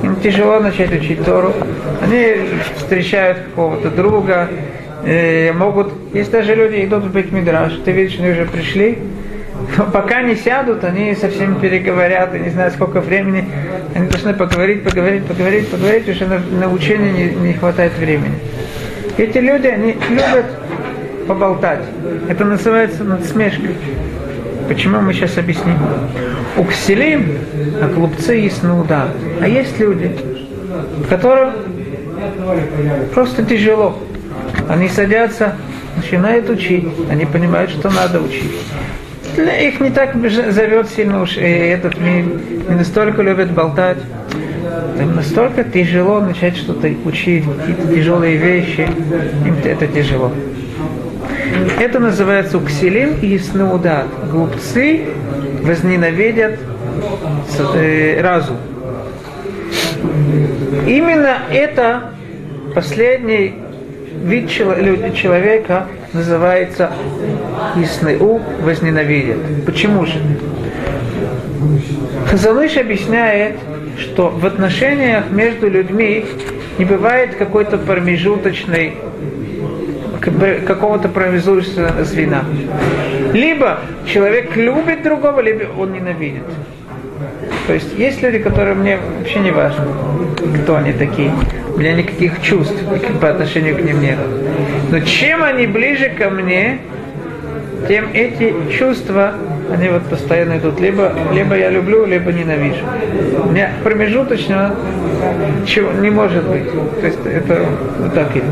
Им 0.03 0.15
тяжело 0.17 0.59
начать 0.59 0.93
учить 0.93 1.23
Тору. 1.25 1.53
Они 2.01 2.35
встречают 2.77 3.39
какого-то 3.39 3.89
друга, 3.89 4.47
э, 5.03 5.51
могут... 5.51 5.91
Есть 6.13 6.31
даже 6.31 6.55
люди, 6.55 6.85
идут 6.85 7.03
в 7.03 7.11
Бет-Мидраш, 7.11 7.73
ты 7.83 7.91
видишь, 7.91 8.17
они 8.19 8.29
уже 8.29 8.45
пришли, 8.45 8.97
пока 9.93 10.21
не 10.21 10.35
сядут, 10.35 10.83
они 10.83 11.15
со 11.15 11.29
всеми 11.29 11.55
переговорят, 11.59 12.35
и 12.35 12.39
не 12.39 12.49
знаю, 12.49 12.71
сколько 12.71 13.01
времени. 13.01 13.45
Они 13.95 14.07
должны 14.07 14.33
поговорить, 14.33 14.83
поговорить, 14.83 15.25
поговорить, 15.25 15.69
поговорить, 15.69 16.07
уже 16.07 16.25
на, 16.25 16.39
на 16.39 16.69
учение 16.69 17.11
не, 17.11 17.35
не 17.35 17.53
хватает 17.53 17.93
времени. 17.97 18.35
Эти 19.17 19.37
люди, 19.39 19.67
они 19.67 19.97
любят 20.09 20.45
поболтать. 21.27 21.81
Это 22.27 22.45
называется 22.45 23.03
надсмешкой. 23.03 23.75
Почему 24.67 25.01
мы 25.01 25.13
сейчас 25.13 25.37
объясним? 25.37 25.77
У 26.57 26.63
кселим, 26.63 27.37
а 27.81 27.87
глупцы 27.87 28.33
есть 28.33 28.63
науда. 28.63 29.07
А 29.41 29.47
есть 29.47 29.79
люди, 29.79 30.15
которым 31.09 31.53
просто 33.13 33.43
тяжело. 33.43 33.97
Они 34.67 34.87
садятся, 34.87 35.55
начинают 35.95 36.49
учить. 36.49 36.87
Они 37.09 37.25
понимают, 37.25 37.71
что 37.71 37.89
надо 37.89 38.21
учить. 38.21 38.51
Их 39.39 39.79
не 39.79 39.89
так 39.89 40.15
зовет 40.51 40.89
сильно 40.89 41.21
уж, 41.21 41.37
и 41.37 41.41
этот 41.41 41.97
мир 41.99 42.25
не 42.67 42.75
настолько 42.75 43.21
любят 43.21 43.51
болтать. 43.51 43.97
Им 44.99 45.15
настолько 45.15 45.63
тяжело 45.63 46.19
начать 46.19 46.57
что-то 46.57 46.89
учить, 47.05 47.45
какие-то 47.45 47.93
тяжелые 47.93 48.35
вещи. 48.37 48.87
Им 49.45 49.55
это 49.63 49.87
тяжело. 49.87 50.31
Это 51.79 51.99
называется 51.99 52.57
укселим 52.57 53.15
и 53.21 53.37
снеудат. 53.37 54.07
Глупцы 54.29 55.05
возненавидят 55.61 56.59
э, 57.75 58.21
разум. 58.21 58.57
Именно 60.85 61.37
это 61.51 62.11
последний 62.75 63.55
вид 64.23 64.49
человека 64.49 65.87
называется 66.13 66.91
Исныу 67.75 68.41
возненавидят. 68.61 69.37
Почему 69.65 70.05
же? 70.05 70.19
Хазалыш 72.27 72.77
объясняет, 72.77 73.55
что 73.97 74.29
в 74.29 74.45
отношениях 74.45 75.29
между 75.29 75.69
людьми 75.69 76.25
не 76.77 76.85
бывает 76.85 77.35
какой-то 77.35 77.77
промежуточной 77.77 78.95
какого-то 80.67 81.07
промежуточного 81.07 82.03
звена. 82.03 82.43
Либо 83.33 83.79
человек 84.05 84.55
любит 84.55 85.03
другого, 85.03 85.39
либо 85.39 85.63
он 85.77 85.93
ненавидит. 85.93 86.43
То 87.67 87.73
есть 87.73 87.97
есть 87.97 88.21
люди, 88.21 88.39
которые 88.39 88.75
мне 88.75 88.99
вообще 89.19 89.39
не 89.39 89.51
важно, 89.51 89.85
кто 90.63 90.75
они 90.75 90.93
такие. 90.93 91.31
У 91.79 91.81
меня 91.81 91.93
никаких 91.93 92.41
чувств 92.41 92.75
по 93.21 93.29
отношению 93.29 93.77
к 93.77 93.79
ним 93.79 94.01
нет. 94.01 94.17
Но 94.91 94.99
чем 94.99 95.41
они 95.43 95.65
ближе 95.65 96.09
ко 96.09 96.29
мне, 96.29 96.79
тем 97.87 98.09
эти 98.11 98.53
чувства, 98.69 99.35
они 99.73 99.87
вот 99.87 100.03
постоянно 100.03 100.57
идут. 100.57 100.81
Либо, 100.81 101.13
либо 101.33 101.55
я 101.55 101.69
люблю, 101.69 102.05
либо 102.05 102.33
ненавижу. 102.33 102.83
У 103.45 103.51
меня 103.51 103.71
промежуточного 103.81 104.75
чего 105.65 105.93
не 105.93 106.09
может 106.09 106.43
быть. 106.49 106.69
То 106.99 107.05
есть 107.07 107.19
это 107.25 107.65
вот 107.97 108.13
так 108.13 108.31
идет. 108.35 108.43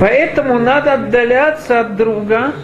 Поэтому 0.00 0.58
надо 0.58 0.94
отдаляться 0.94 1.78
от 1.78 1.94
друга, 1.94 2.54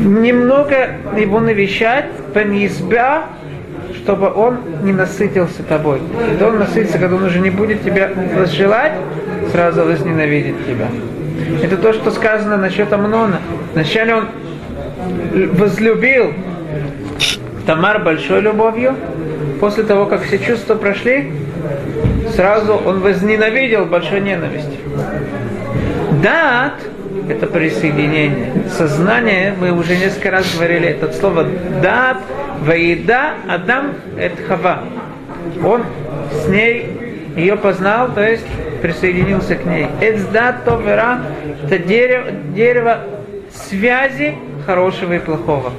немного 0.00 0.88
его 1.18 1.38
навещать, 1.38 2.06
помизбя, 2.32 3.24
чтобы 4.04 4.32
он 4.32 4.58
не 4.82 4.92
насытился 4.92 5.62
тобой. 5.62 6.00
Когда 6.28 6.48
он 6.48 6.58
насытится, 6.58 6.98
когда 6.98 7.16
он 7.16 7.24
уже 7.24 7.38
не 7.38 7.50
будет 7.50 7.84
тебя 7.84 8.10
возжелать, 8.36 8.92
сразу 9.52 9.84
возненавидит 9.84 10.66
тебя. 10.66 10.88
Это 11.62 11.76
то, 11.76 11.92
что 11.92 12.10
сказано 12.10 12.56
насчет 12.56 12.92
Амнона. 12.92 13.40
Вначале 13.74 14.14
он 14.14 14.28
возлюбил 15.52 16.32
Тамар 17.66 18.02
большой 18.02 18.40
любовью, 18.40 18.96
после 19.60 19.84
того, 19.84 20.06
как 20.06 20.24
все 20.24 20.38
чувства 20.38 20.74
прошли, 20.74 21.32
сразу 22.34 22.74
он 22.74 23.00
возненавидел 23.00 23.84
большой 23.84 24.20
ненавистью. 24.20 24.78
Дат– 26.22 26.74
это 27.28 27.46
присоединение. 27.46 28.52
Сознание, 28.76 29.54
мы 29.58 29.70
уже 29.70 29.96
несколько 29.96 30.32
раз 30.32 30.52
говорили 30.54 30.88
это 30.88 31.12
слово 31.12 31.46
дат, 31.80 32.18
ваида, 32.62 33.34
Адам– 33.48 33.94
это 34.18 34.42
Хава. 34.42 34.84
Он 35.64 35.82
с 36.32 36.48
ней 36.48 36.86
ее 37.36 37.56
познал, 37.56 38.12
то 38.12 38.22
есть 38.22 38.46
присоединился 38.80 39.56
к 39.56 39.64
ней. 39.64 39.86
Эцдат 40.00 40.64
товера– 40.64 41.20
это 41.64 41.78
дерево, 41.78 42.30
дерево 42.54 42.98
связи 43.52 44.34
хорошего 44.66 45.14
и 45.14 45.18
плохого. 45.18 45.72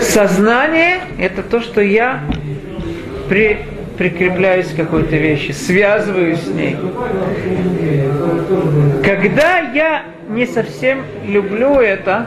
Сознание– 0.00 1.00
это 1.18 1.42
то, 1.42 1.60
что 1.60 1.80
я 1.80 2.20
при, 3.28 3.58
прикрепляюсь 3.96 4.68
к 4.68 4.76
какой-то 4.76 5.16
вещи, 5.16 5.52
связываюсь 5.52 6.40
с 6.40 6.48
ней. 6.48 6.76
Когда 9.04 9.58
я 9.72 10.02
не 10.28 10.46
совсем 10.46 11.02
люблю 11.26 11.74
это, 11.74 12.26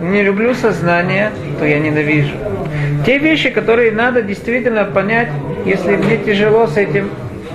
не 0.00 0.22
люблю 0.22 0.54
сознание, 0.54 1.30
то 1.58 1.64
я 1.64 1.78
ненавижу. 1.78 2.34
Те 3.04 3.18
вещи, 3.18 3.50
которые 3.50 3.92
надо 3.92 4.22
действительно 4.22 4.84
понять, 4.84 5.28
если 5.64 5.96
мне 5.96 6.18
тяжело 6.18 6.66
с 6.66 6.76
этим, 6.76 7.10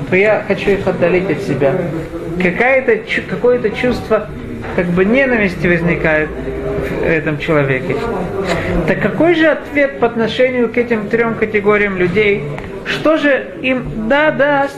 то 0.10 0.15
я 0.15 0.43
хочу 0.47 0.71
их 0.71 0.88
отдалить 0.88 1.30
от 1.30 1.41
себя. 1.41 1.73
Какое-то, 2.41 2.99
какое-то 3.30 3.69
чувство 3.71 4.27
как 4.75 4.88
бы 4.88 5.06
ненависти 5.06 5.67
возникает 5.67 6.30
в 6.30 7.04
этом 7.04 7.38
человеке. 7.39 7.95
Так 8.88 9.01
какой 9.01 9.36
же 9.36 9.47
ответ 9.47 9.99
по 9.99 10.08
отношению 10.08 10.69
к 10.69 10.77
этим 10.77 11.08
трем 11.10 11.36
категориям 11.36 11.97
людей? 11.97 12.43
Что 12.86 13.17
же 13.17 13.45
им 13.62 14.08
да 14.08 14.32
даст 14.32 14.77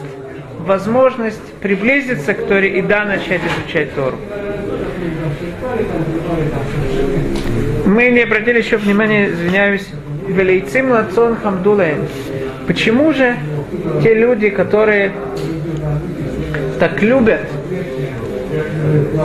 возможность 0.59 1.53
приблизиться 1.61 2.33
к 2.33 2.45
Торе 2.45 2.77
и 2.77 2.81
да 2.81 3.05
начать 3.05 3.41
изучать 3.41 3.93
Тору? 3.95 4.17
Мы 7.93 8.09
не 8.09 8.21
обратили 8.21 8.57
еще 8.57 8.77
внимания, 8.77 9.27
извиняюсь, 9.29 9.87
Велейцим 10.27 10.89
Лацон 10.89 11.35
Хамдулен. 11.35 12.07
Почему 12.65 13.13
же 13.13 13.35
те 14.01 14.15
люди, 14.15 14.49
которые 14.49 15.11
так 16.79 17.03
любят 17.03 17.41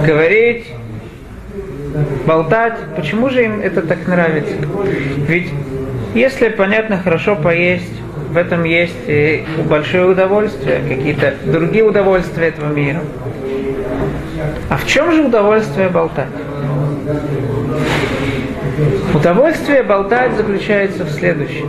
говорить, 0.07 0.67
болтать. 2.27 2.75
Почему 2.95 3.31
же 3.31 3.45
им 3.45 3.61
это 3.63 3.81
так 3.81 4.07
нравится? 4.07 4.53
Ведь 5.27 5.49
если, 6.15 6.51
понятно, 6.51 6.99
хорошо 6.99 7.37
поесть, 7.37 7.95
в 8.29 8.37
этом 8.37 8.65
есть 8.65 8.99
и 9.07 9.47
большое 9.67 10.05
удовольствие, 10.05 10.83
какие-то 10.87 11.37
другие 11.47 11.85
удовольствия 11.85 12.49
этого 12.49 12.71
мира. 12.71 13.01
А 14.69 14.77
в 14.77 14.87
чем 14.87 15.11
же 15.13 15.23
удовольствие 15.23 15.89
болтать? 15.89 16.29
Удовольствие 19.15 19.83
болтать 19.83 20.35
заключается 20.37 21.05
в 21.05 21.11
следующем. 21.11 21.69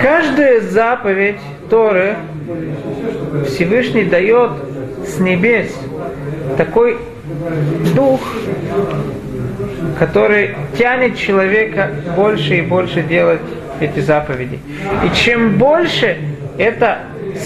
Каждая 0.00 0.60
заповедь 0.60 1.40
Торы 1.70 2.16
Всевышний 3.46 4.04
дает 4.04 4.50
с 5.06 5.18
небес 5.18 5.74
такой 6.58 6.98
дух, 7.94 8.20
который 9.98 10.54
тянет 10.76 11.16
человека 11.16 11.90
больше 12.16 12.58
и 12.58 12.62
больше 12.62 13.02
делать 13.02 13.40
эти 13.80 14.00
заповеди. 14.00 14.58
И 15.04 15.16
чем 15.16 15.56
больше 15.56 16.18
эта 16.58 16.98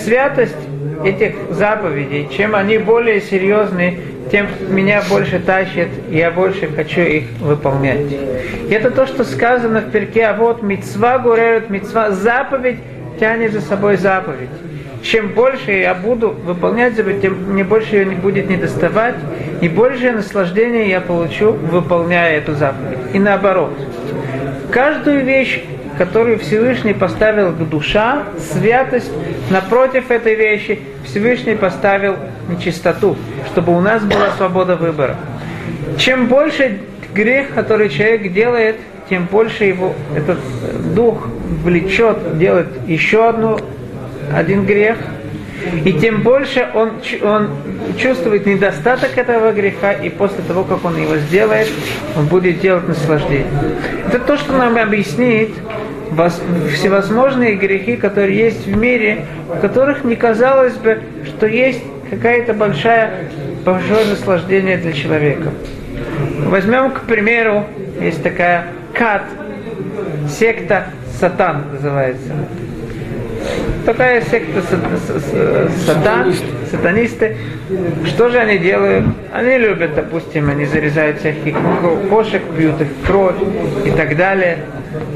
святость 0.04 0.57
этих 1.04 1.37
заповедей, 1.50 2.28
чем 2.37 2.54
они 2.54 2.78
более 2.78 3.20
серьезные, 3.20 3.98
тем 4.31 4.47
меня 4.69 5.03
больше 5.09 5.38
тащит, 5.38 5.88
я 6.11 6.31
больше 6.31 6.69
хочу 6.69 7.01
их 7.01 7.25
выполнять. 7.41 8.12
И 8.69 8.73
это 8.73 8.91
то, 8.91 9.07
что 9.07 9.25
сказано 9.25 9.81
в 9.81 9.91
перке, 9.91 10.27
а 10.27 10.35
вот 10.35 10.62
мецва 10.62 11.19
гуререт, 11.19 11.71
мецва, 11.71 12.11
заповедь 12.11 12.79
тянет 13.19 13.53
за 13.53 13.61
собой 13.61 13.97
заповедь. 13.97 14.51
Чем 15.03 15.29
больше 15.29 15.73
я 15.73 15.95
буду 15.95 16.31
выполнять 16.31 16.97
заповедь, 16.97 17.23
тем 17.23 17.53
мне 17.53 17.64
больше 17.64 17.97
ее 17.97 18.05
не 18.05 18.17
будет 18.17 18.51
не 18.51 18.57
доставать, 18.57 19.14
и 19.61 19.69
большее 19.69 20.12
наслаждение 20.12 20.88
я 20.88 21.01
получу, 21.01 21.53
выполняя 21.53 22.37
эту 22.37 22.55
заповедь. 22.55 22.99
И 23.12 23.19
наоборот. 23.19 23.73
Каждую 24.71 25.25
вещь 25.25 25.62
которую 25.99 26.38
Всевышний 26.38 26.95
поставил 26.95 27.53
к 27.53 27.69
душа, 27.69 28.23
святость, 28.38 29.11
напротив 29.51 30.12
этой 30.12 30.37
вещи 30.37 30.79
Всевышний 31.05 31.57
поставил 31.57 32.17
нечистоту, 32.49 33.17
чтобы 33.59 33.77
у 33.77 33.81
нас 33.81 34.05
была 34.05 34.31
свобода 34.37 34.77
выбора. 34.77 35.16
Чем 35.99 36.27
больше 36.27 36.79
грех, 37.12 37.55
который 37.55 37.88
человек 37.88 38.33
делает, 38.33 38.77
тем 39.09 39.25
больше 39.25 39.64
его 39.64 39.94
этот 40.14 40.38
дух 40.94 41.27
влечет 41.64 42.38
делать 42.38 42.68
еще 42.87 43.29
одну, 43.29 43.59
один 44.33 44.64
грех, 44.64 44.97
и 45.85 45.92
тем 45.92 46.23
больше 46.23 46.68
он, 46.73 46.92
он 47.21 47.49
чувствует 47.99 48.47
недостаток 48.47 49.18
этого 49.18 49.51
греха, 49.51 49.92
и 49.92 50.09
после 50.09 50.44
того, 50.47 50.62
как 50.62 50.85
он 50.85 50.97
его 50.97 51.16
сделает, 51.16 51.66
он 52.16 52.27
будет 52.27 52.61
делать 52.61 52.87
наслаждение. 52.87 53.49
Это 54.07 54.21
то, 54.21 54.37
что 54.37 54.53
нам 54.53 54.79
объяснит 54.79 55.51
всевозможные 56.73 57.57
грехи, 57.57 57.97
которые 57.97 58.38
есть 58.38 58.66
в 58.66 58.77
мире, 58.77 59.27
в 59.49 59.59
которых 59.59 60.05
не 60.05 60.14
казалось 60.14 60.75
бы, 60.75 61.01
что 61.27 61.49
есть 61.49 61.83
какая-то 62.09 62.55
большая, 62.55 63.31
большое 63.72 64.07
наслаждение 64.07 64.78
для 64.78 64.92
человека. 64.92 65.50
Возьмем, 66.46 66.90
к 66.92 67.00
примеру, 67.02 67.66
есть 68.00 68.22
такая 68.22 68.66
кат, 68.94 69.24
секта 70.28 70.87
Сатан 71.20 71.64
называется. 71.72 72.33
Такая 73.85 74.20
секта 74.22 74.62
сатан, 75.87 76.35
сатанисты. 76.70 77.37
Что 78.04 78.28
же 78.28 78.38
они 78.38 78.59
делают? 78.59 79.04
Они 79.33 79.57
любят, 79.59 79.94
допустим, 79.94 80.50
они 80.50 80.66
зарезают 80.66 81.18
всяких 81.20 81.57
кошек, 82.11 82.42
пьют 82.57 82.81
их 82.81 82.88
кровь 83.07 83.37
и 83.85 83.90
так 83.90 84.16
далее. 84.16 84.59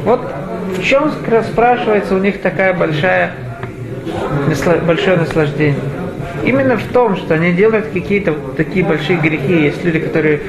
Вот 0.05 0.21
в 0.77 0.83
чем 0.83 1.11
спрашивается 1.11 2.15
у 2.15 2.19
них 2.19 2.41
такая 2.41 2.73
большая, 2.75 3.33
большое 4.87 5.17
наслаждение? 5.17 5.77
Именно 6.45 6.77
в 6.77 6.85
том, 6.93 7.17
что 7.17 7.35
они 7.35 7.53
делают 7.53 7.87
какие-то 7.93 8.35
такие 8.57 8.85
большие 8.85 9.19
грехи. 9.19 9.65
Есть 9.65 9.85
люди, 9.85 10.01
которые 10.01 10.41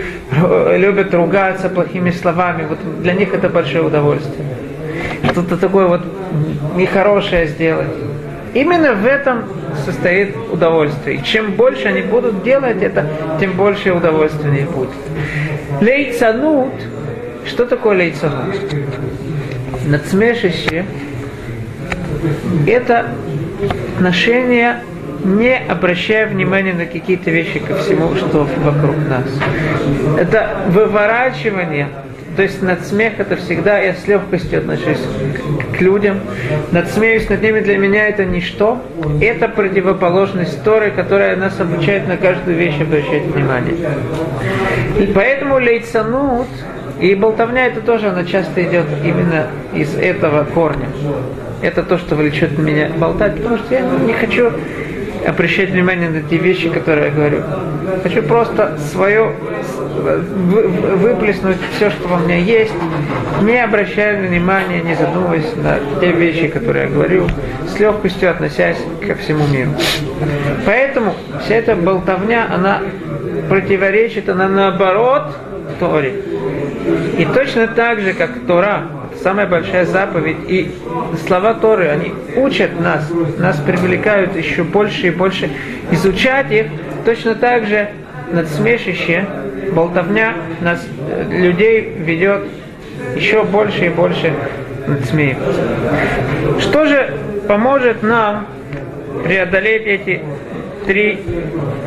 любят 0.77 1.13
ругаться 1.13 1.69
плохими 1.69 2.11
словами. 2.11 2.65
Вот 2.67 2.79
для 3.01 3.13
них 3.13 3.33
это 3.33 3.49
большое 3.49 3.83
удовольствие. 3.83 4.45
Что-то 5.31 5.57
такое 5.57 5.87
вот 5.87 6.01
нехорошее 6.75 7.47
сделать. 7.47 7.87
Именно 8.53 8.93
в 8.93 9.05
этом 9.05 9.45
состоит 9.85 10.35
удовольствие. 10.51 11.17
И 11.17 11.23
чем 11.23 11.53
больше 11.53 11.87
они 11.87 12.01
будут 12.01 12.43
делать 12.43 12.81
это, 12.81 13.07
тем 13.39 13.53
больше 13.53 13.91
удовольствия 13.91 14.49
у 14.49 14.53
них 14.53 14.71
будет. 14.71 14.89
Лейцанут. 15.81 16.73
Что 17.45 17.65
такое 17.65 17.97
лейцанут? 17.97 18.55
надсмешище– 19.85 20.85
это 22.67 23.07
отношение, 23.95 24.79
не 25.23 25.57
обращая 25.57 26.27
внимания 26.27 26.73
на 26.73 26.85
какие-то 26.85 27.31
вещи 27.31 27.59
ко 27.59 27.75
всему, 27.77 28.15
что 28.15 28.47
вокруг 28.63 28.95
нас. 29.07 29.25
Это 30.17 30.49
выворачивание 30.69 31.87
то 32.35 32.41
есть 32.41 32.63
надсмех 32.63 33.19
это 33.19 33.35
всегда 33.35 33.77
я 33.77 33.93
с 33.93 34.07
легкостью 34.07 34.59
отношусь 34.59 34.97
к, 35.77 35.81
людям. 35.81 36.19
Надсмеюсь 36.71 37.29
над 37.29 37.43
ними 37.43 37.59
для 37.59 37.77
меня 37.77 38.07
это 38.07 38.25
ничто. 38.25 38.81
Это 39.21 39.47
противоположность 39.47 40.63
Торы, 40.63 40.89
которая 40.91 41.35
нас 41.35 41.59
обучает 41.59 42.07
на 42.07 42.17
каждую 42.17 42.57
вещь 42.57 42.79
обращать 42.81 43.23
внимание. 43.23 43.75
И 44.99 45.05
поэтому 45.13 45.59
лейцанут 45.59 46.47
и 46.99 47.13
болтовня 47.13 47.67
это 47.67 47.81
тоже, 47.81 48.07
она 48.07 48.23
часто 48.23 48.63
идет 48.63 48.85
именно 49.03 49.47
из 49.73 49.93
этого 49.95 50.43
корня. 50.45 50.87
Это 51.61 51.83
то, 51.83 51.97
что 51.97 52.15
влечет 52.15 52.57
меня 52.57 52.89
болтать, 52.97 53.35
потому 53.35 53.57
что 53.57 53.75
я 53.75 53.81
не 53.81 54.13
хочу 54.13 54.51
обращать 55.27 55.69
внимание 55.69 56.09
на 56.09 56.21
те 56.21 56.37
вещи, 56.37 56.69
которые 56.69 57.07
я 57.07 57.11
говорю. 57.11 57.43
Хочу 58.03 58.21
просто 58.23 58.77
свое 58.77 59.33
выплеснуть 60.03 61.57
все, 61.75 61.89
что 61.89 62.07
во 62.07 62.17
мне 62.17 62.41
есть, 62.41 62.73
не 63.41 63.57
обращая 63.63 64.21
внимания, 64.21 64.81
не 64.81 64.95
задумываясь 64.95 65.55
на 65.55 65.79
те 65.99 66.11
вещи, 66.11 66.47
которые 66.47 66.85
я 66.85 66.89
говорю, 66.89 67.27
с 67.67 67.79
легкостью 67.79 68.31
относясь 68.31 68.77
ко 69.05 69.15
всему 69.15 69.45
миру. 69.47 69.71
Поэтому 70.65 71.13
вся 71.43 71.55
эта 71.55 71.75
болтовня, 71.75 72.47
она 72.53 72.81
противоречит, 73.49 74.29
она 74.29 74.47
наоборот 74.47 75.35
Торе. 75.79 76.13
И 77.17 77.25
точно 77.25 77.67
так 77.67 77.99
же, 78.01 78.13
как 78.13 78.31
Тора, 78.47 78.83
самая 79.23 79.47
большая 79.47 79.85
заповедь, 79.85 80.37
и 80.47 80.71
слова 81.25 81.53
Торы, 81.53 81.87
они 81.87 82.13
учат 82.35 82.79
нас, 82.79 83.09
нас 83.37 83.57
привлекают 83.57 84.35
еще 84.35 84.63
больше 84.63 85.07
и 85.07 85.09
больше 85.11 85.49
изучать 85.91 86.51
их, 86.51 86.67
точно 87.05 87.35
так 87.35 87.65
же 87.65 87.89
надсмешище, 88.31 89.25
болтовня 89.71 90.33
нас, 90.61 90.85
э, 91.09 91.25
людей 91.29 91.93
ведет 91.97 92.43
еще 93.15 93.43
больше 93.43 93.85
и 93.85 93.89
больше 93.89 94.33
надсмеиваться. 94.87 95.61
Что 96.59 96.85
же 96.85 97.13
поможет 97.47 98.03
нам 98.03 98.47
преодолеть 99.23 99.85
эти 99.85 100.21
три 100.85 101.19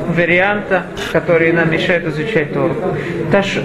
варианта, 0.09 0.87
которые 1.13 1.53
нам 1.53 1.71
мешают 1.71 2.07
изучать 2.07 2.53
Тору. 2.53 2.75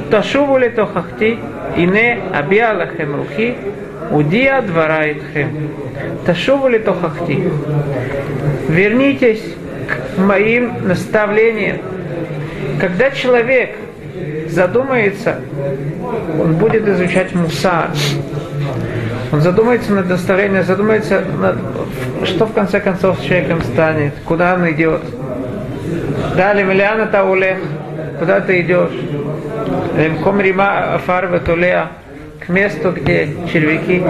Ташуву 0.10 0.58
ли 0.58 0.70
тохахти, 0.70 1.40
ине 1.78 2.20
абия 2.34 2.74
лахем 2.74 3.16
рухи, 3.16 3.56
удия 4.12 4.62
двара 4.62 5.12
итхем. 5.12 5.72
Ташуву 6.26 6.68
ли 6.68 6.80
тохахти. 6.80 7.44
Вернитесь 8.68 9.44
к 9.88 10.20
моим 10.20 10.88
наставлениям. 10.88 11.78
Когда 12.80 13.12
человек 13.12 13.76
задумается, 14.50 15.40
он 16.40 16.54
будет 16.54 16.88
изучать 16.88 17.34
мусар. 17.34 17.90
Он 19.32 19.40
задумается 19.40 19.94
над 19.94 20.10
наставлением, 20.10 20.64
задумается, 20.66 21.24
над, 21.40 21.58
что 22.26 22.46
в 22.46 22.54
конце 22.54 22.82
концов 22.82 23.18
с 23.20 23.24
человеком 23.24 23.62
станет, 23.62 24.14
куда 24.26 24.56
он 24.56 24.70
идет. 24.72 25.02
Далее, 26.36 26.66
Миллиана 26.66 27.08
Таулех, 27.08 27.58
куда 28.20 28.40
ты 28.42 28.62
идешь? 28.62 28.92
Комрима 30.24 30.96
Афар 30.96 31.28
Ветулеа, 31.28 31.90
к 32.40 32.50
месту, 32.50 32.92
где 32.92 33.30
червяки. 33.52 34.02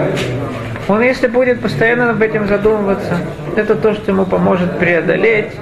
Он, 0.88 1.02
если 1.02 1.26
будет 1.26 1.60
постоянно 1.60 2.10
об 2.10 2.22
этом 2.22 2.46
задумываться, 2.48 3.18
это 3.56 3.74
то, 3.74 3.94
что 3.94 4.10
ему 4.10 4.24
поможет 4.24 4.78
преодолеть 4.78 5.52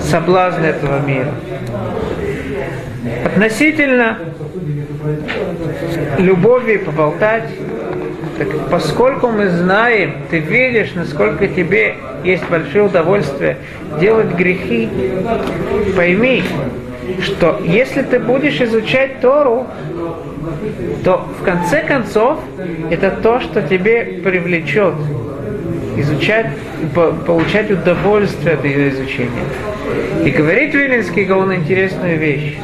соблазн 0.00 0.62
этого 0.62 1.00
мира. 1.06 1.32
Относительно 3.24 4.18
любови 6.18 6.76
поболтать, 6.78 7.48
так 8.40 8.48
поскольку 8.70 9.28
мы 9.28 9.50
знаем, 9.50 10.14
ты 10.30 10.38
видишь, 10.38 10.92
насколько 10.94 11.46
тебе 11.46 11.96
есть 12.24 12.42
большое 12.48 12.84
удовольствие 12.84 13.58
делать 14.00 14.28
грехи, 14.28 14.88
пойми, 15.94 16.42
что 17.20 17.60
если 17.62 18.00
ты 18.00 18.18
будешь 18.18 18.58
изучать 18.62 19.20
Тору, 19.20 19.66
то 21.04 21.28
в 21.38 21.44
конце 21.44 21.82
концов 21.82 22.38
это 22.90 23.10
то, 23.10 23.40
что 23.40 23.60
тебе 23.60 24.22
привлечет 24.24 24.94
изучать, 25.98 26.46
по- 26.94 27.12
получать 27.12 27.70
удовольствие 27.70 28.54
от 28.54 28.64
ее 28.64 28.88
изучения. 28.88 29.44
И 30.24 30.30
говорит 30.30 30.72
Вилинский 30.72 31.24
Гаон 31.24 31.56
интересную 31.56 32.16
вещь. 32.16 32.56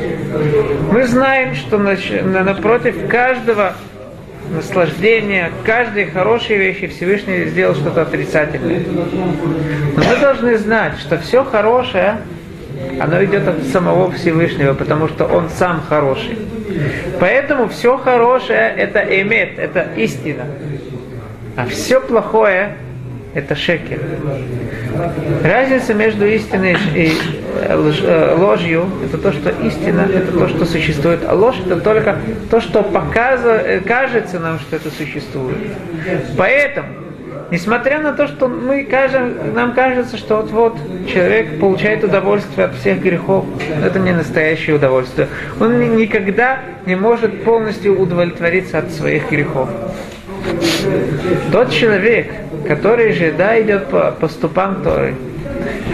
Мы 0.90 1.06
знаем, 1.06 1.54
что 1.54 1.76
напротив 1.76 2.96
каждого 3.10 3.74
наслаждения, 4.50 5.50
каждой 5.64 6.06
хорошей 6.06 6.56
вещи 6.56 6.86
Всевышний 6.86 7.46
сделал 7.46 7.74
что-то 7.74 8.02
отрицательное. 8.02 8.82
Но 9.96 10.02
мы 10.02 10.20
должны 10.20 10.56
знать, 10.58 10.98
что 10.98 11.18
все 11.18 11.44
хорошее, 11.44 12.18
оно 13.00 13.24
идет 13.24 13.48
от 13.48 13.64
самого 13.64 14.10
Всевышнего, 14.12 14.74
потому 14.74 15.08
что 15.08 15.26
Он 15.26 15.48
сам 15.50 15.82
хороший. 15.88 16.38
Поэтому 17.20 17.68
все 17.68 17.96
хорошее 17.96 18.74
это 18.76 19.00
эмет, 19.00 19.58
это 19.58 19.88
истина. 19.96 20.44
А 21.56 21.66
все 21.66 22.00
плохое 22.00 22.76
это 23.36 23.54
шекер. 23.54 24.00
Разница 25.44 25.92
между 25.92 26.26
истиной 26.26 26.74
и 26.94 27.12
э, 27.54 27.92
э, 28.02 28.34
ложью 28.34 28.86
это 29.04 29.18
то, 29.18 29.30
что 29.30 29.50
истина 29.62 30.08
это 30.12 30.32
то, 30.32 30.48
что 30.48 30.64
существует, 30.64 31.20
а 31.28 31.34
ложь 31.34 31.56
это 31.66 31.78
только 31.80 32.16
то, 32.50 32.62
что 32.62 32.82
показывает, 32.82 33.84
кажется 33.86 34.40
нам, 34.40 34.58
что 34.58 34.76
это 34.76 34.90
существует. 34.90 35.58
Поэтому 36.36 36.88
Несмотря 37.48 38.00
на 38.00 38.12
то, 38.12 38.26
что 38.26 38.48
мы 38.48 38.82
кажем, 38.82 39.54
нам 39.54 39.72
кажется, 39.72 40.16
что 40.16 40.38
вот-вот 40.38 40.76
человек 41.06 41.60
получает 41.60 42.02
удовольствие 42.02 42.66
от 42.66 42.74
всех 42.74 43.00
грехов, 43.00 43.44
это 43.84 44.00
не 44.00 44.10
настоящее 44.12 44.74
удовольствие. 44.74 45.28
Он 45.60 45.78
ни- 45.78 46.02
никогда 46.02 46.58
не 46.86 46.96
может 46.96 47.44
полностью 47.44 48.00
удовлетвориться 48.00 48.78
от 48.78 48.90
своих 48.90 49.30
грехов. 49.30 49.68
Тот 51.52 51.70
человек, 51.70 52.30
который 52.66 53.12
же 53.12 53.32
да, 53.32 53.60
идет 53.60 53.86
по, 53.88 54.12
по 54.12 54.28
ступам 54.28 54.82
Торы, 54.82 55.14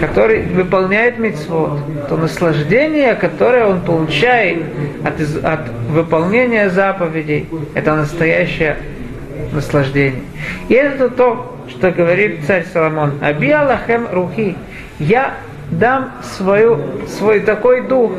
который 0.00 0.42
выполняет 0.42 1.18
митцвот, 1.18 1.78
то 2.08 2.16
наслаждение, 2.16 3.14
которое 3.14 3.66
он 3.66 3.80
получает 3.82 4.62
от, 5.04 5.20
от 5.44 5.68
выполнения 5.90 6.70
заповедей, 6.70 7.48
это 7.74 7.94
настоящее 7.94 8.76
наслаждение. 9.52 10.22
И 10.68 10.74
это 10.74 11.08
то, 11.10 11.56
что 11.68 11.90
говорит 11.90 12.40
царь 12.46 12.64
Соломон. 12.72 13.14
Аби 13.20 13.50
Аллахем 13.50 14.06
Рухи. 14.10 14.56
Я 14.98 15.34
дам 15.72 16.12
свою, 16.22 16.78
свой 17.08 17.40
такой 17.40 17.86
дух, 17.86 18.12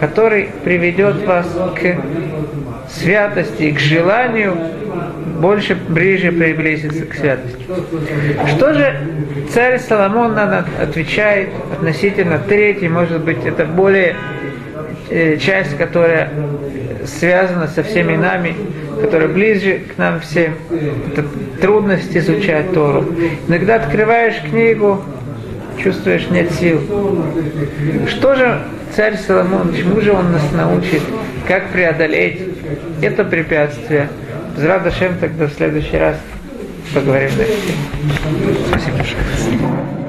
который 0.00 0.48
приведет 0.64 1.24
вас 1.26 1.46
к 1.76 1.96
святости, 2.90 3.70
к 3.70 3.78
желанию 3.78 4.56
больше, 5.40 5.74
ближе 5.74 6.32
приблизиться 6.32 7.04
к 7.06 7.14
святости. 7.14 7.64
Что 8.56 8.74
же 8.74 8.96
царь 9.52 9.78
Соломон 9.78 10.36
отвечает 10.38 11.50
относительно 11.72 12.38
третьей, 12.38 12.88
может 12.88 13.22
быть, 13.22 13.44
это 13.44 13.64
более 13.64 14.16
э, 15.10 15.36
часть, 15.36 15.76
которая 15.76 16.30
связана 17.04 17.68
со 17.68 17.82
всеми 17.82 18.16
нами, 18.16 18.54
которая 19.00 19.28
ближе 19.28 19.80
к 19.94 19.98
нам 19.98 20.20
всем. 20.20 20.54
Это 21.12 21.24
трудность 21.60 22.16
изучать 22.16 22.72
Тору. 22.72 23.04
Иногда 23.48 23.76
открываешь 23.76 24.40
книгу, 24.48 25.02
чувствуешь 25.82 26.28
нет 26.30 26.52
сил. 26.52 26.80
Что 28.08 28.34
же 28.34 28.60
царь 28.94 29.16
Соломон, 29.16 29.74
чему 29.74 30.00
же 30.00 30.12
он 30.12 30.32
нас 30.32 30.52
научит, 30.52 31.02
как 31.46 31.70
преодолеть 31.70 32.42
это 33.02 33.24
препятствие? 33.24 34.08
Зрада 34.56 34.90
Шем 34.90 35.18
тогда 35.18 35.46
в 35.46 35.52
следующий 35.52 35.96
раз 35.96 36.16
поговорим. 36.94 37.30
Спасибо 38.68 38.96
большое. 38.96 40.03